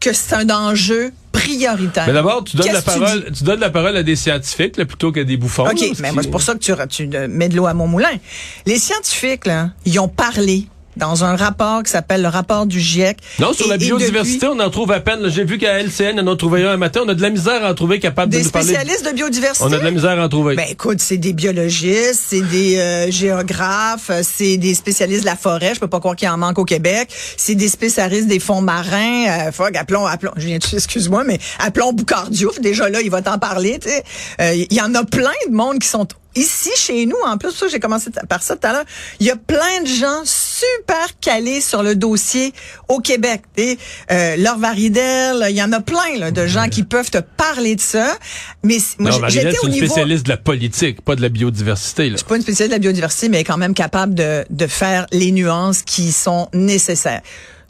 que 0.00 0.14
c'est 0.14 0.36
un 0.36 0.48
enjeu 0.48 1.12
prioritaire? 1.32 2.04
Mais 2.06 2.14
d'abord, 2.14 2.44
tu 2.44 2.56
donnes 2.56 2.72
la 2.72 2.80
tu 2.80 2.86
parole, 2.86 3.30
tu, 3.36 3.44
donnes 3.44 3.60
la 3.60 3.68
parole 3.68 3.94
à 3.94 4.02
des 4.02 4.16
scientifiques 4.16 4.78
là, 4.78 4.86
plutôt 4.86 5.12
qu'à 5.12 5.24
des 5.24 5.36
bouffons. 5.36 5.66
OK, 5.68 5.80
là, 5.80 5.86
mais 6.00 6.22
c'est 6.22 6.30
pour 6.30 6.40
ça 6.40 6.54
que 6.54 6.60
tu, 6.60 6.72
tu 6.88 7.08
mets 7.28 7.50
de 7.50 7.56
l'eau 7.56 7.66
à 7.66 7.74
mon 7.74 7.86
moulin. 7.86 8.16
Les 8.64 8.78
scientifiques, 8.78 9.44
là, 9.44 9.72
ils 9.84 9.98
ont 10.00 10.08
parlé 10.08 10.66
dans 10.98 11.24
un 11.24 11.36
rapport 11.36 11.82
qui 11.82 11.90
s'appelle 11.90 12.22
le 12.22 12.28
rapport 12.28 12.66
du 12.66 12.80
GIEC. 12.80 13.18
Non, 13.38 13.52
sur 13.52 13.66
Et- 13.66 13.70
la 13.70 13.76
biodiversité, 13.78 14.46
depuis, 14.46 14.58
on 14.60 14.64
en 14.64 14.70
trouve 14.70 14.92
à 14.92 15.00
peine. 15.00 15.28
J'ai 15.28 15.44
vu 15.44 15.58
qu'à 15.58 15.80
LCN, 15.80 16.18
on 16.20 16.26
en 16.28 16.32
a 16.32 16.36
trouvé 16.36 16.64
un 16.64 16.72
un 16.72 16.76
matin. 16.76 17.00
On 17.04 17.08
a 17.08 17.14
de 17.14 17.22
la 17.22 17.30
misère 17.30 17.64
à 17.64 17.70
en 17.70 17.74
trouver 17.74 17.98
capable 17.98 18.32
de 18.32 18.38
des 18.38 18.44
nous 18.44 18.50
parler. 18.50 18.68
spécialistes 18.74 19.06
de 19.06 19.12
biodiversité? 19.14 19.64
On 19.64 19.72
a 19.72 19.78
de 19.78 19.84
la 19.84 19.90
misère 19.90 20.20
à 20.20 20.24
en 20.24 20.28
trouver. 20.28 20.54
Ben 20.56 20.66
écoute, 20.68 21.00
c'est 21.00 21.16
des 21.16 21.32
biologistes, 21.32 22.22
c'est 22.28 22.42
des 22.42 22.76
euh, 22.78 23.10
géographes, 23.10 24.10
c'est 24.22 24.56
des 24.56 24.74
spécialistes 24.74 25.20
de 25.22 25.26
la 25.26 25.36
forêt. 25.36 25.72
Je 25.74 25.80
peux 25.80 25.88
pas 25.88 26.00
croire 26.00 26.16
qu'il 26.16 26.28
en 26.28 26.36
manque 26.36 26.58
au 26.58 26.64
Québec. 26.64 27.08
C'est 27.36 27.54
des 27.54 27.68
spécialistes 27.68 28.26
des 28.28 28.40
fonds 28.40 28.60
marins. 28.60 29.26
Euh, 29.28 29.52
fuck, 29.52 29.74
appelons, 29.76 30.06
appelons. 30.06 30.32
Je 30.36 30.46
viens 30.46 30.58
de- 30.58 30.64
excuse-moi, 30.74 31.24
mais 31.24 31.38
appelons 31.58 31.92
Boucardio. 31.92 32.52
Déjà 32.60 32.88
là, 32.88 33.00
il 33.00 33.10
va 33.10 33.22
t'en 33.22 33.38
parler. 33.38 33.78
tu 33.80 33.88
sais. 33.88 34.02
Euh, 34.40 34.52
Il 34.70 34.76
y 34.76 34.80
en 34.80 34.94
a 34.94 35.04
plein 35.04 35.30
de 35.48 35.54
monde 35.54 35.78
qui 35.78 35.88
sont 35.88 36.06
ici 36.36 36.70
chez 36.76 37.06
nous. 37.06 37.16
En 37.26 37.38
plus, 37.38 37.52
ça, 37.52 37.66
j'ai 37.68 37.80
commencé 37.80 38.10
par 38.28 38.42
ça 38.42 38.56
tout 38.56 38.66
à 38.66 38.72
l'heure. 38.72 38.84
Il 39.20 39.26
y 39.26 39.30
a 39.30 39.36
plein 39.36 39.82
de 39.82 39.86
gens 39.88 40.22
super 40.58 41.18
calés 41.20 41.60
sur 41.60 41.82
le 41.82 41.94
dossier 41.94 42.52
au 42.88 43.00
Québec. 43.00 43.42
sais. 43.56 43.78
Euh, 44.10 44.36
Laure 44.36 44.58
Varidel, 44.58 45.46
il 45.50 45.56
y 45.56 45.62
en 45.62 45.72
a 45.72 45.80
plein 45.80 46.18
là, 46.18 46.30
de 46.30 46.46
gens 46.46 46.68
qui 46.68 46.82
peuvent 46.82 47.10
te 47.10 47.18
parler 47.18 47.76
de 47.76 47.80
ça. 47.80 48.16
Mais 48.62 48.78
moi, 48.98 49.10
j'étais 49.28 49.58
au 49.58 49.66
une 49.66 49.72
niveau 49.72 49.86
spécialiste 49.86 50.24
de 50.24 50.30
la 50.30 50.36
politique, 50.36 51.02
pas 51.02 51.16
de 51.16 51.22
la 51.22 51.28
biodiversité. 51.28 52.10
Là. 52.10 52.16
pas 52.26 52.36
une 52.36 52.42
spécialiste 52.42 52.70
de 52.70 52.76
la 52.76 52.80
biodiversité, 52.80 53.28
mais 53.28 53.44
quand 53.44 53.58
même 53.58 53.74
capable 53.74 54.14
de, 54.14 54.44
de 54.50 54.66
faire 54.66 55.06
les 55.12 55.32
nuances 55.32 55.82
qui 55.82 56.12
sont 56.12 56.48
nécessaires. 56.52 57.22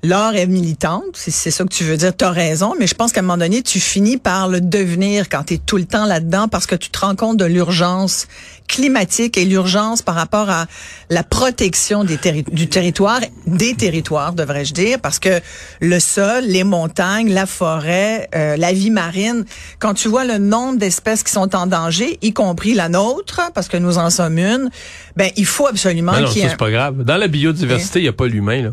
Laure 0.05 0.37
est 0.37 0.47
militante, 0.47 1.03
c'est 1.15 1.33
c'est 1.33 1.51
ça 1.51 1.65
que 1.65 1.71
tu 1.71 1.83
veux 1.83 1.97
dire, 1.97 2.17
tu 2.17 2.25
as 2.25 2.31
raison, 2.31 2.75
mais 2.79 2.87
je 2.87 2.95
pense 2.95 3.11
qu'à 3.11 3.19
un 3.19 3.25
moment 3.25 3.37
donné, 3.37 3.63
tu 3.63 3.81
finis 3.81 4.17
par 4.17 4.47
le 4.49 4.61
devenir 4.61 5.29
quand 5.29 5.43
tu 5.43 5.55
es 5.55 5.59
tout 5.59 5.77
le 5.77 5.87
temps 5.87 6.07
là-dedans 6.07 6.47
parce 6.47 6.67
que 6.67 6.77
tu 6.77 6.89
te 6.89 7.01
rends 7.01 7.17
compte 7.17 7.37
de 7.37 7.45
l'urgence 7.45 8.29
climatique 8.69 9.37
et 9.37 9.45
l'urgence 9.45 10.03
par 10.03 10.15
rapport 10.15 10.51
à 10.51 10.67
la 11.11 11.25
protection 11.25 12.05
des 12.05 12.17
terri- 12.17 12.45
du 12.53 12.69
territoire, 12.69 13.19
des 13.49 13.75
territoires, 13.75 14.35
devrais-je 14.35 14.73
dire, 14.73 15.01
parce 15.01 15.19
que 15.19 15.41
le 15.81 15.99
sol, 15.99 16.45
les 16.45 16.63
montagnes, 16.63 17.33
la 17.33 17.47
forêt, 17.47 18.29
euh, 18.37 18.57
la 18.57 18.73
vie 18.73 18.91
marine, 18.91 19.45
quand 19.81 19.95
tu 19.95 20.07
vois 20.07 20.25
le 20.25 20.39
nombre 20.39 20.79
d'espèces 20.79 21.25
qui 21.25 21.33
sont 21.33 21.57
en 21.57 21.67
danger, 21.67 22.19
y 22.23 22.33
compris 22.33 22.75
la 22.75 22.89
nôtre, 22.89 23.41
parce 23.53 23.67
que 23.67 23.77
nous 23.77 23.99
en 23.99 24.11
sommes 24.11 24.39
une, 24.39 24.71
ben 25.17 25.31
il 25.37 25.47
faut 25.47 25.67
absolument 25.67 26.13
Non, 26.13 26.21
non, 26.21 26.29
qu'il 26.29 26.45
y 26.45 26.49
c'est 26.49 26.57
pas 26.57 26.71
grave. 26.71 27.03
Dans 27.03 27.17
la 27.17 27.27
biodiversité, 27.27 27.99
il 27.99 28.03
n'y 28.03 28.09
a 28.09 28.13
pas 28.13 28.27
l'humain. 28.29 28.63
là. 28.63 28.71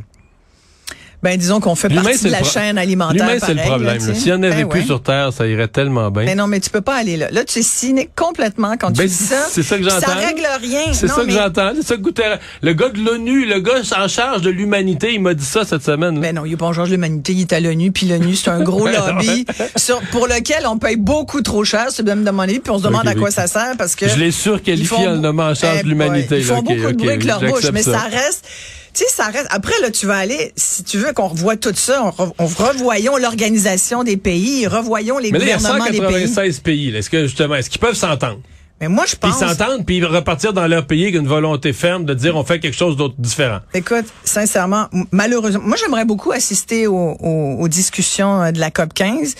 Ben 1.26 1.38
disons 1.38 1.60
qu'on 1.60 1.74
fait 1.74 1.90
partie 1.90 2.24
de 2.24 2.30
la 2.30 2.44
chaîne 2.44 2.78
alimentaire. 2.78 3.28
L'humain, 3.28 3.40
c'est 3.44 3.56
le 3.56 3.62
problème. 3.64 4.00
S'il 4.00 4.26
n'y 4.26 4.32
en 4.34 4.44
avait 4.44 4.64
Ben 4.64 4.70
plus 4.70 4.82
ouais. 4.82 4.86
sur 4.86 5.02
Terre, 5.02 5.34
ça 5.34 5.48
irait 5.48 5.68
tellement 5.68 6.12
bien. 6.12 6.24
Mais 6.26 6.36
non, 6.36 6.46
mais 6.46 6.60
tu 6.60 6.70
peux 6.70 6.82
pas 6.82 6.96
aller 6.96 7.18
là. 7.18 7.30
Là, 7.32 7.44
tu 7.44 7.60
es 7.60 7.62
cynique 7.64 8.12
complètement 8.16 8.76
quand 8.80 8.92
Ben, 8.96 9.04
tu 9.04 9.08
dis 9.08 9.14
ça. 9.14 9.48
c'est 9.50 9.64
ça 9.64 9.78
que 9.80 9.90
Ça 9.90 10.00
j'entends. 10.00 10.20
règle 10.20 10.48
rien. 10.62 10.94
C'est 10.94 11.08
ça 11.08 11.22
que 11.22 11.26
mais- 11.26 11.32
j'entends. 11.34 11.72
C'est 11.76 11.86
ça 11.88 11.96
que 11.98 12.02
Guterres- 12.02 12.40
Le 12.62 12.74
gars 12.74 12.90
de 12.90 13.00
l'ONU, 13.04 13.46
le 13.46 13.60
gars 13.60 13.82
en 13.98 14.08
charge 14.08 14.42
de 14.44 14.52
l'humanité, 14.52 15.14
il 15.14 15.22
m'a 15.22 15.34
dit 15.34 15.44
ça 15.46 15.66
cette 15.66 15.84
semaine. 15.84 16.16
là. 16.16 16.22
Ben 16.22 16.36
non, 16.36 16.46
il 16.46 16.52
n'est 16.52 16.58
pas 16.58 16.68
en 16.68 16.74
charge 16.74 16.90
de 16.90 16.94
l'humanité, 16.96 17.34
il 17.34 17.42
est 17.42 17.54
à 17.54 17.60
l'ONU, 17.60 17.92
puis 17.92 18.06
l'ONU, 18.06 18.36
c'est 18.36 18.52
un 18.52 18.62
gros 18.62 18.88
lobby 18.88 19.46
sur, 19.76 20.00
pour 20.12 20.28
lequel 20.28 20.68
on 20.68 20.78
paye 20.78 20.96
beaucoup 20.96 21.42
trop 21.42 21.64
cher, 21.64 21.88
c'est 21.90 22.04
bien 22.04 22.16
de 22.16 22.24
demander, 22.24 22.60
puis 22.60 22.70
on 22.72 22.78
se 22.78 22.84
demande 22.84 23.08
à 23.08 23.16
quoi 23.16 23.30
oui. 23.30 23.34
ça 23.34 23.48
sert, 23.48 23.74
parce 23.78 23.96
que... 23.96 24.08
Je 24.08 24.16
l'ai 24.18 24.32
surqualifié 24.32 25.08
en 25.08 25.16
nommant 25.18 25.48
en 25.50 25.56
charge 25.56 25.78
Eh 25.80 25.84
de 25.84 25.90
l'humanité. 25.90 26.28
boy, 26.36 26.40
Ils 26.40 26.44
font 26.46 26.62
beaucoup 26.62 26.92
de 26.92 26.94
bruit 26.94 27.10
avec 27.10 27.24
leur 27.24 27.40
bouche, 27.42 27.72
mais 27.74 27.82
ça, 27.82 27.94
ça. 27.94 28.00
reste... 28.12 28.46
Tu 28.96 29.04
sais, 29.04 29.10
ça 29.14 29.26
reste... 29.26 29.48
Après, 29.50 29.74
là, 29.82 29.92
tu 29.92 30.06
vas 30.06 30.16
aller... 30.18 30.54
Si 30.56 30.84
tu 30.84 30.98
veux 30.98 31.12
qu'on 31.12 31.28
revoie 31.28 31.58
tout 31.58 31.74
ça, 31.76 32.02
on, 32.04 32.10
re- 32.10 32.34
on 32.40 32.46
revoyons 32.46 33.18
l'organisation 33.18 34.04
des 34.04 34.16
pays, 34.18 34.66
revoyons 34.68 35.18
les 35.18 35.32
Mais 35.32 35.40
là, 35.40 35.46
il 35.46 35.50
y 35.50 35.52
a 35.52 35.58
gouvernements 35.58 35.86
des 35.86 36.00
pays. 36.00 36.28
196 36.28 36.60
pays. 36.60 36.92
là. 36.92 37.00
Est-ce 37.00 37.10
que, 37.10 37.24
justement, 37.24 37.56
est-ce 37.56 37.70
qu'ils 37.70 37.82
peuvent 37.82 37.96
s'entendre? 37.96 38.40
Mais 38.82 38.90
moi, 38.90 39.06
je 39.06 39.12
Puis 39.16 39.32
pense... 39.32 39.40
ils 39.42 39.48
s'entendent, 39.48 39.86
puis 39.86 39.98
ils 39.98 40.06
repartir 40.06 40.52
dans 40.52 40.68
leur 40.68 40.86
pays 40.86 41.04
avec 41.04 41.16
une 41.16 41.28
volonté 41.28 41.72
ferme 41.72 42.04
de 42.04 42.14
dire 42.14 42.36
on 42.36 42.44
fait 42.44 42.60
quelque 42.60 42.76
chose 42.76 42.98
d'autre 42.98 43.16
différent. 43.18 43.60
Écoute, 43.74 44.04
sincèrement, 44.26 44.90
malheureusement, 45.12 45.62
moi 45.64 45.78
j'aimerais 45.82 46.04
beaucoup 46.04 46.34
assister 46.34 46.86
aux, 46.86 47.16
aux- 47.20 47.56
aux 47.58 47.68
discussions 47.70 48.42
euh, 48.42 48.52
de 48.52 48.60
la 48.60 48.72
COP 48.72 48.94
15. 48.94 49.36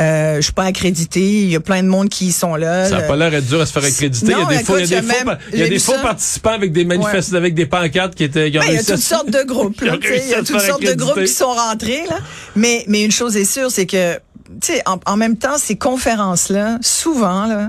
Euh, 0.00 0.36
je 0.36 0.40
suis 0.40 0.52
pas 0.52 0.64
accréditée, 0.64 1.42
il 1.42 1.50
y 1.50 1.54
a 1.56 1.60
plein 1.60 1.84
de 1.84 1.88
monde 1.88 2.08
qui 2.08 2.26
y 2.26 2.32
sont 2.32 2.56
là. 2.56 2.88
Ça 2.88 2.96
n'a 2.98 3.02
pas 3.02 3.14
l'air 3.14 3.30
d'être 3.30 3.46
dur 3.46 3.60
à 3.60 3.66
se 3.66 3.72
faire 3.72 3.84
accréditer. 3.84 4.32
Non, 4.32 4.38
il 4.50 4.54
y 4.54 4.56
a 4.56 4.58
des, 4.58 4.64
faux, 4.64 4.78
il 4.78 4.90
y 4.90 4.94
a 4.94 5.00
des, 5.00 5.06
faux, 5.06 5.30
il 5.52 5.58
y 5.58 5.62
a 5.62 5.68
des 5.68 5.78
faux 5.78 5.92
participants 6.02 6.50
avec 6.50 6.72
des 6.72 6.84
manifestes, 6.84 7.32
avec 7.34 7.54
des 7.54 7.66
pancartes 7.66 8.16
qui 8.16 8.24
étaient. 8.24 8.50
qui 8.50 8.58
ont 8.58 8.62
Ben, 8.62 8.68
il 8.70 8.74
y 8.74 8.76
a 8.78 8.80
à 8.80 8.84
toutes 8.84 8.96
sortes 8.98 9.30
de 9.30 9.42
groupes. 9.44 9.80
là, 9.82 9.94
Il 10.02 10.28
y 10.30 10.34
a 10.34 10.42
toutes 10.42 10.60
sortes 10.60 10.82
de 10.82 10.94
groupes 10.94 11.20
qui 11.20 11.28
sont 11.28 11.52
rentrés. 11.52 12.02
Là. 12.10 12.18
Mais, 12.56 12.84
mais 12.88 13.04
une 13.04 13.12
chose 13.12 13.36
est 13.36 13.44
sûre, 13.44 13.70
c'est 13.70 13.86
que, 13.86 14.14
tu 14.14 14.72
sais, 14.72 14.82
en, 14.86 14.98
en 15.06 15.16
même 15.16 15.36
temps, 15.36 15.58
ces 15.58 15.76
conférences-là, 15.76 16.78
souvent, 16.82 17.46
là, 17.46 17.68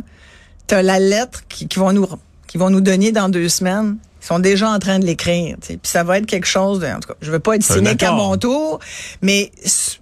t'as 0.68 0.82
la 0.82 1.00
lettre 1.00 1.42
qui, 1.48 1.68
qui 1.68 1.80
vont 1.80 1.94
nous 1.94 2.08
qui 2.52 2.58
vont 2.58 2.70
nous 2.70 2.82
donner 2.82 3.14
dans 3.14 3.30
deux 3.30 3.48
semaines. 3.48 3.98
Ils 4.22 4.28
sont 4.28 4.40
déjà 4.40 4.70
en 4.70 4.78
train 4.78 5.00
de 5.00 5.06
l'écrire. 5.06 5.56
tu. 5.66 5.78
Puis 5.78 5.90
ça 5.90 6.04
va 6.04 6.18
être 6.18 6.26
quelque 6.26 6.46
chose 6.46 6.80
de. 6.80 6.88
En 6.88 7.00
tout 7.00 7.08
cas, 7.08 7.16
je 7.22 7.32
veux 7.32 7.40
pas 7.40 7.56
être 7.56 7.64
cynique 7.64 8.04
à 8.04 8.12
mon 8.12 8.36
tour, 8.36 8.80
mais 9.22 9.52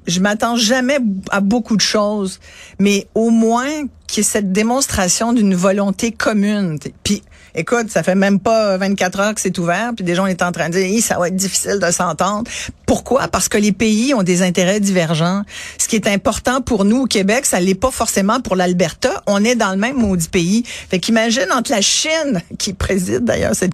je 0.08 0.20
m'attends 0.20 0.56
jamais 0.56 0.98
à 1.30 1.42
beaucoup 1.42 1.78
de 1.78 1.82
choses. 1.82 2.40
Mais 2.80 3.08
au 3.14 3.30
moins 3.30 3.86
qu'il 4.08 4.18
y 4.18 4.20
ait 4.22 4.30
cette 4.30 4.52
démonstration 4.52 5.32
d'une 5.32 5.54
volonté 5.54 6.12
commune. 6.12 6.80
tu. 6.80 6.92
Puis 7.04 7.22
écoute, 7.56 7.90
ça 7.90 8.04
fait 8.04 8.16
même 8.16 8.40
pas 8.40 8.78
24 8.78 9.20
heures 9.20 9.36
que 9.36 9.42
c'est 9.42 9.58
ouvert, 9.58 9.92
puis 9.96 10.04
déjà 10.04 10.24
on 10.24 10.28
est 10.28 10.42
en 10.42 10.52
train 10.52 10.70
de 10.70 10.74
dire 10.74 11.04
ça 11.04 11.18
va 11.18 11.28
être 11.28 11.36
difficile 11.36 11.80
de 11.80 11.92
s'entendre. 11.92 12.50
Pourquoi? 12.86 13.28
Parce 13.28 13.50
que 13.50 13.58
les 13.58 13.72
pays 13.72 14.14
ont 14.14 14.24
des 14.24 14.42
intérêts 14.42 14.80
divergents. 14.80 15.44
Ce 15.78 15.88
qui 15.88 15.96
est 15.96 16.08
important 16.08 16.62
pour 16.62 16.86
nous 16.86 17.04
au 17.04 17.06
Québec, 17.06 17.46
ça 17.46 17.60
l'est 17.60 17.76
pas 17.76 17.92
forcément 17.92 18.42
pour 18.42 18.56
l'Alberta. 18.56 19.24
On 19.28 19.44
est 19.44 19.56
dans 19.56 19.72
le 19.72 19.78
même 19.78 19.98
maudit 19.98 20.28
pays. 20.28 20.64
Fait 20.66 21.00
qu'imagine 21.00 21.52
entre 21.52 21.72
la 21.72 21.82
Chine 21.82 22.42
qui 22.58 22.74
préside 22.74 23.26
d'ailleurs 23.26 23.56
cette 23.56 23.74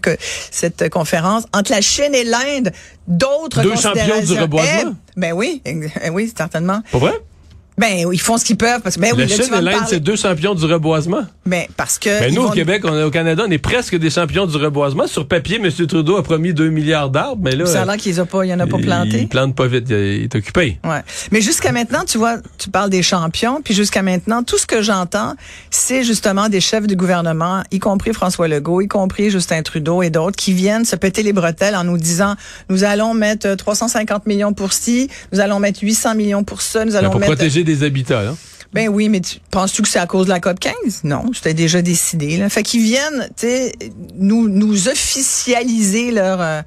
cette 0.51 0.89
conférence, 0.89 1.45
entre 1.53 1.71
la 1.71 1.81
Chine 1.81 2.13
et 2.13 2.23
l'Inde, 2.23 2.71
d'autres 3.07 3.61
Deux 3.61 3.75
champions 3.75 4.21
du 4.21 4.33
reboisement? 4.33 4.93
Eh, 4.93 5.19
ben 5.19 5.33
oui, 5.33 5.61
eh 5.65 6.09
oui, 6.09 6.31
certainement. 6.35 6.81
Pour 6.91 7.01
vrai? 7.01 7.13
Ben 7.77 8.07
ils 8.11 8.21
font 8.21 8.37
ce 8.37 8.45
qu'ils 8.45 8.55
peuvent 8.57 8.81
parce 8.81 8.95
que 8.95 9.01
ben 9.01 9.11
oui, 9.13 9.19
la 9.19 9.25
là, 9.25 9.35
Chine 9.35 9.45
tu 9.51 9.57
et 9.57 9.61
l'Inde, 9.61 9.83
c'est 9.87 9.99
deux 9.99 10.15
champions 10.15 10.55
du 10.55 10.65
reboisement. 10.65 11.23
Ben 11.45 11.65
parce 11.75 11.99
que 11.99 12.21
Mais 12.21 12.29
ils 12.29 12.35
nous, 12.35 12.43
au 12.43 12.51
Québec, 12.51 12.83
on 12.85 12.97
est, 12.97 13.03
au 13.03 13.11
Canada, 13.11 13.43
on 13.47 13.51
est 13.51 13.57
presque 13.57 13.97
des 13.97 14.09
champions 14.09 14.45
du 14.45 14.55
reboisement. 14.57 15.07
Sur 15.07 15.27
papier, 15.27 15.57
M. 15.57 15.69
Trudeau 15.87 16.17
a 16.17 16.23
promis 16.23 16.53
2 16.53 16.69
milliards 16.69 17.09
d'arbres, 17.09 17.41
mais 17.43 17.51
là. 17.51 17.65
ça 17.65 17.81
a 17.81 17.85
l'air 17.85 17.97
qu'ils 17.97 18.21
ont 18.21 18.25
pas, 18.25 18.45
il 18.45 18.49
y 18.49 18.53
en 18.53 18.59
a 18.59 18.67
pas 18.67 18.77
planté. 18.77 19.21
Il 19.21 19.27
plante 19.27 19.55
pas 19.55 19.67
vite, 19.67 19.85
il 19.89 20.23
est 20.23 20.35
occupé. 20.35 20.79
Ouais. 20.83 21.01
Mais 21.31 21.41
jusqu'à 21.41 21.71
maintenant, 21.73 22.05
tu 22.07 22.17
vois, 22.17 22.37
tu 22.57 22.69
parles 22.69 22.89
des 22.89 23.03
champions, 23.03 23.61
puis 23.61 23.73
jusqu'à 23.73 24.01
maintenant, 24.01 24.43
tout 24.43 24.57
ce 24.57 24.65
que 24.65 24.81
j'entends, 24.81 25.35
c'est 25.69 26.03
justement 26.03 26.47
des 26.47 26.61
chefs 26.61 26.87
du 26.87 26.95
gouvernement, 26.95 27.63
y 27.71 27.79
compris 27.79 28.13
François 28.13 28.47
Legault, 28.47 28.81
y 28.81 28.87
compris 28.87 29.29
Justin 29.31 29.61
Trudeau 29.63 30.01
et 30.01 30.09
d'autres, 30.09 30.37
qui 30.37 30.53
viennent 30.53 30.85
se 30.85 30.95
péter 30.95 31.23
les 31.23 31.33
bretelles 31.33 31.75
en 31.75 31.83
nous 31.83 31.97
disant, 31.97 32.35
nous 32.69 32.85
allons 32.85 33.13
mettre 33.13 33.47
euh, 33.47 33.55
350 33.55 34.25
millions 34.27 34.53
pour 34.53 34.71
ci, 34.71 35.09
nous 35.33 35.41
allons 35.41 35.59
mettre 35.59 35.83
800 35.83 36.15
millions 36.15 36.43
pour 36.45 36.61
ça, 36.61 36.85
nous 36.85 36.93
Ben, 36.93 36.99
allons 36.99 37.11
pour 37.11 37.19
mettre... 37.19 37.33
protéger 37.33 37.64
des 37.65 37.83
habitats. 37.83 38.21
Hein? 38.21 38.37
Ben 38.73 38.89
oui, 38.89 39.09
mais 39.09 39.21
tu, 39.21 39.37
penses-tu 39.51 39.81
que 39.81 39.87
c'est 39.87 39.99
à 39.99 40.05
cause 40.07 40.25
de 40.25 40.31
la 40.31 40.39
COP 40.39 40.59
15? 40.59 40.73
Non, 41.05 41.23
c'était 41.33 41.53
déjà 41.53 41.81
décidé. 41.81 42.37
Là. 42.37 42.49
Fait 42.49 42.63
qu'ils 42.63 42.81
viennent, 42.83 43.29
nous, 44.15 44.49
nous 44.49 44.87
officialiser 44.89 46.11
leur, 46.11 46.41
euh, 46.41 46.61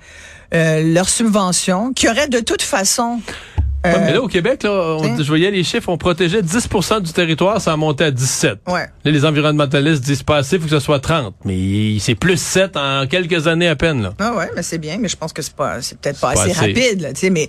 euh, 0.55 0.83
leur 0.95 1.09
subvention, 1.09 1.93
qui 1.93 2.09
aurait 2.09 2.29
de 2.29 2.41
toute 2.41 2.63
façon... 2.63 3.21
euh, 3.87 3.93
Ouais, 3.93 4.01
mais 4.07 4.13
là, 4.15 4.23
au 4.23 4.29
Québec, 4.29 4.63
là, 4.63 4.71
on- 4.99 5.05
hein? 5.05 5.17
je 5.19 5.23
voyais 5.25 5.51
les 5.51 5.63
chiffres, 5.65 5.89
on 5.91 5.99
protégeait 5.99 6.41
10% 6.41 7.01
du 7.03 7.13
territoire, 7.13 7.61
ça 7.61 7.73
a 7.73 7.77
monté 7.77 8.05
à 8.05 8.11
17. 8.11 8.59
ouais. 8.69 8.87
Là, 9.05 9.11
les 9.11 9.25
environnementalistes 9.27 10.03
disent 10.03 10.23
pas 10.23 10.39
assez, 10.39 10.57
il 10.57 10.63
faut 10.63 10.69
que 10.69 10.79
ce 10.79 10.81
soit 10.81 11.01
30. 11.01 11.35
Mais 11.45 11.99
c'est 12.01 12.15
plus 12.15 12.41
7 12.41 12.77
en 12.79 13.07
quelques 13.07 13.47
années 13.49 13.69
à 13.69 13.77
peine. 13.77 14.03
Là. 14.03 14.15
Ah 14.19 14.35
ouais, 14.35 14.49
mais 14.57 14.63
c'est 14.63 14.79
bien, 14.79 14.97
mais 14.99 15.09
je 15.09 15.17
pense 15.17 15.33
que 15.35 15.43
c'est 15.43 15.55
pas, 15.55 15.83
c'est 15.83 15.99
peut-être 15.99 16.21
pas 16.21 16.31
assez, 16.31 16.53
rapide, 16.53 17.03
là, 17.03 17.13
tu 17.13 17.21
sais, 17.21 17.31
mais 17.31 17.49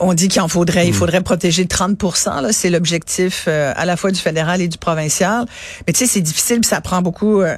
on 0.00 0.14
dit 0.14 0.28
qu'il 0.28 0.42
en 0.42 0.48
faudrait, 0.48 0.84
Hmm. 0.84 0.88
il 0.88 0.94
faudrait 0.94 1.22
protéger 1.22 1.64
30% 1.64 2.42
là, 2.42 2.52
c'est 2.52 2.70
l'objectif 2.70 3.46
euh, 3.48 3.72
à 3.76 3.86
la 3.86 3.96
fois 3.96 4.10
du 4.10 4.20
fédéral 4.20 4.60
et 4.60 4.68
du 4.68 4.78
provincial. 4.78 5.46
Mais 5.86 5.92
tu 5.92 6.00
sais, 6.00 6.06
c'est 6.06 6.20
difficile, 6.20 6.64
ça 6.64 6.80
prend 6.80 7.02
beaucoup. 7.02 7.40
Euh, 7.40 7.56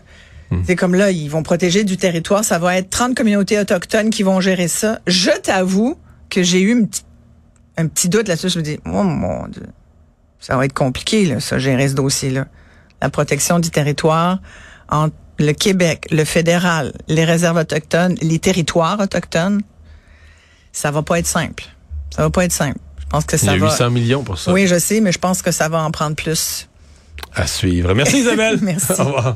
Hmm. 0.53 0.63
C'est 0.67 0.77
comme 0.77 0.95
là, 0.95 1.11
ils 1.11 1.31
vont 1.31 1.43
protéger 1.43 1.83
du 1.83 1.97
territoire, 1.97 2.45
ça 2.45 2.59
va 2.59 2.77
être 2.77 2.91
30 2.91 3.15
communautés 3.17 3.59
autochtones 3.59 4.11
qui 4.11 4.23
vont 4.23 4.39
gérer 4.43 4.69
ça. 4.69 5.01
Je 5.07 5.31
t'avoue 5.31 5.97
que 6.29 6.43
j'ai 6.43 6.61
eu 6.61 6.73
une 6.73 6.89
un 7.79 7.87
petit 7.87 8.11
doute 8.11 8.29
là-dessus. 8.29 8.51
Je 8.51 8.59
me 8.59 8.63
dis, 8.63 8.79
oh 8.85 9.03
mon 9.03 9.49
Dieu, 9.49 9.67
ça 10.41 10.59
va 10.59 10.67
être 10.67 10.75
compliqué, 10.75 11.25
là, 11.25 11.41
ça, 11.41 11.59
gérer 11.59 11.89
ce 11.89 11.95
dossier-là. 11.95 12.45
La 13.01 13.09
protection 13.09 13.61
du 13.61 13.71
territoire 13.71 14.41
entre 14.91 15.17
le 15.39 15.53
Québec, 15.53 16.07
le 16.11 16.25
fédéral, 16.27 16.93
les 17.09 17.25
réserves 17.25 17.57
autochtones, 17.57 18.17
les 18.21 18.39
territoires 18.39 19.01
autochtones, 19.01 19.63
ça 20.71 20.91
va 20.91 21.03
pas 21.03 21.19
être 21.19 21.27
simple. 21.27 21.65
Ça 22.15 22.23
va 22.23 22.31
pas 22.31 22.45
être 22.45 22.53
simple. 22.53 22.79
Je 23.01 23.07
pense 23.07 23.25
que 23.25 23.37
Il 23.37 23.43
y 23.43 23.47
ça 23.47 23.53
a 23.53 23.57
va. 23.59 23.67
800 23.67 23.91
millions 23.91 24.23
pour 24.23 24.39
ça. 24.39 24.53
Oui, 24.53 24.67
je 24.67 24.79
sais, 24.79 25.01
mais 25.01 25.13
je 25.13 25.19
pense 25.19 25.43
que 25.43 25.51
ça 25.51 25.69
va 25.69 25.83
en 25.83 25.91
prendre 25.91 26.17
plus. 26.17 26.69
À 27.35 27.47
suivre. 27.47 27.95
Merci 27.95 28.19
Isabelle. 28.21 28.59
Merci. 28.63 28.93
Au 28.99 29.05
revoir. 29.05 29.31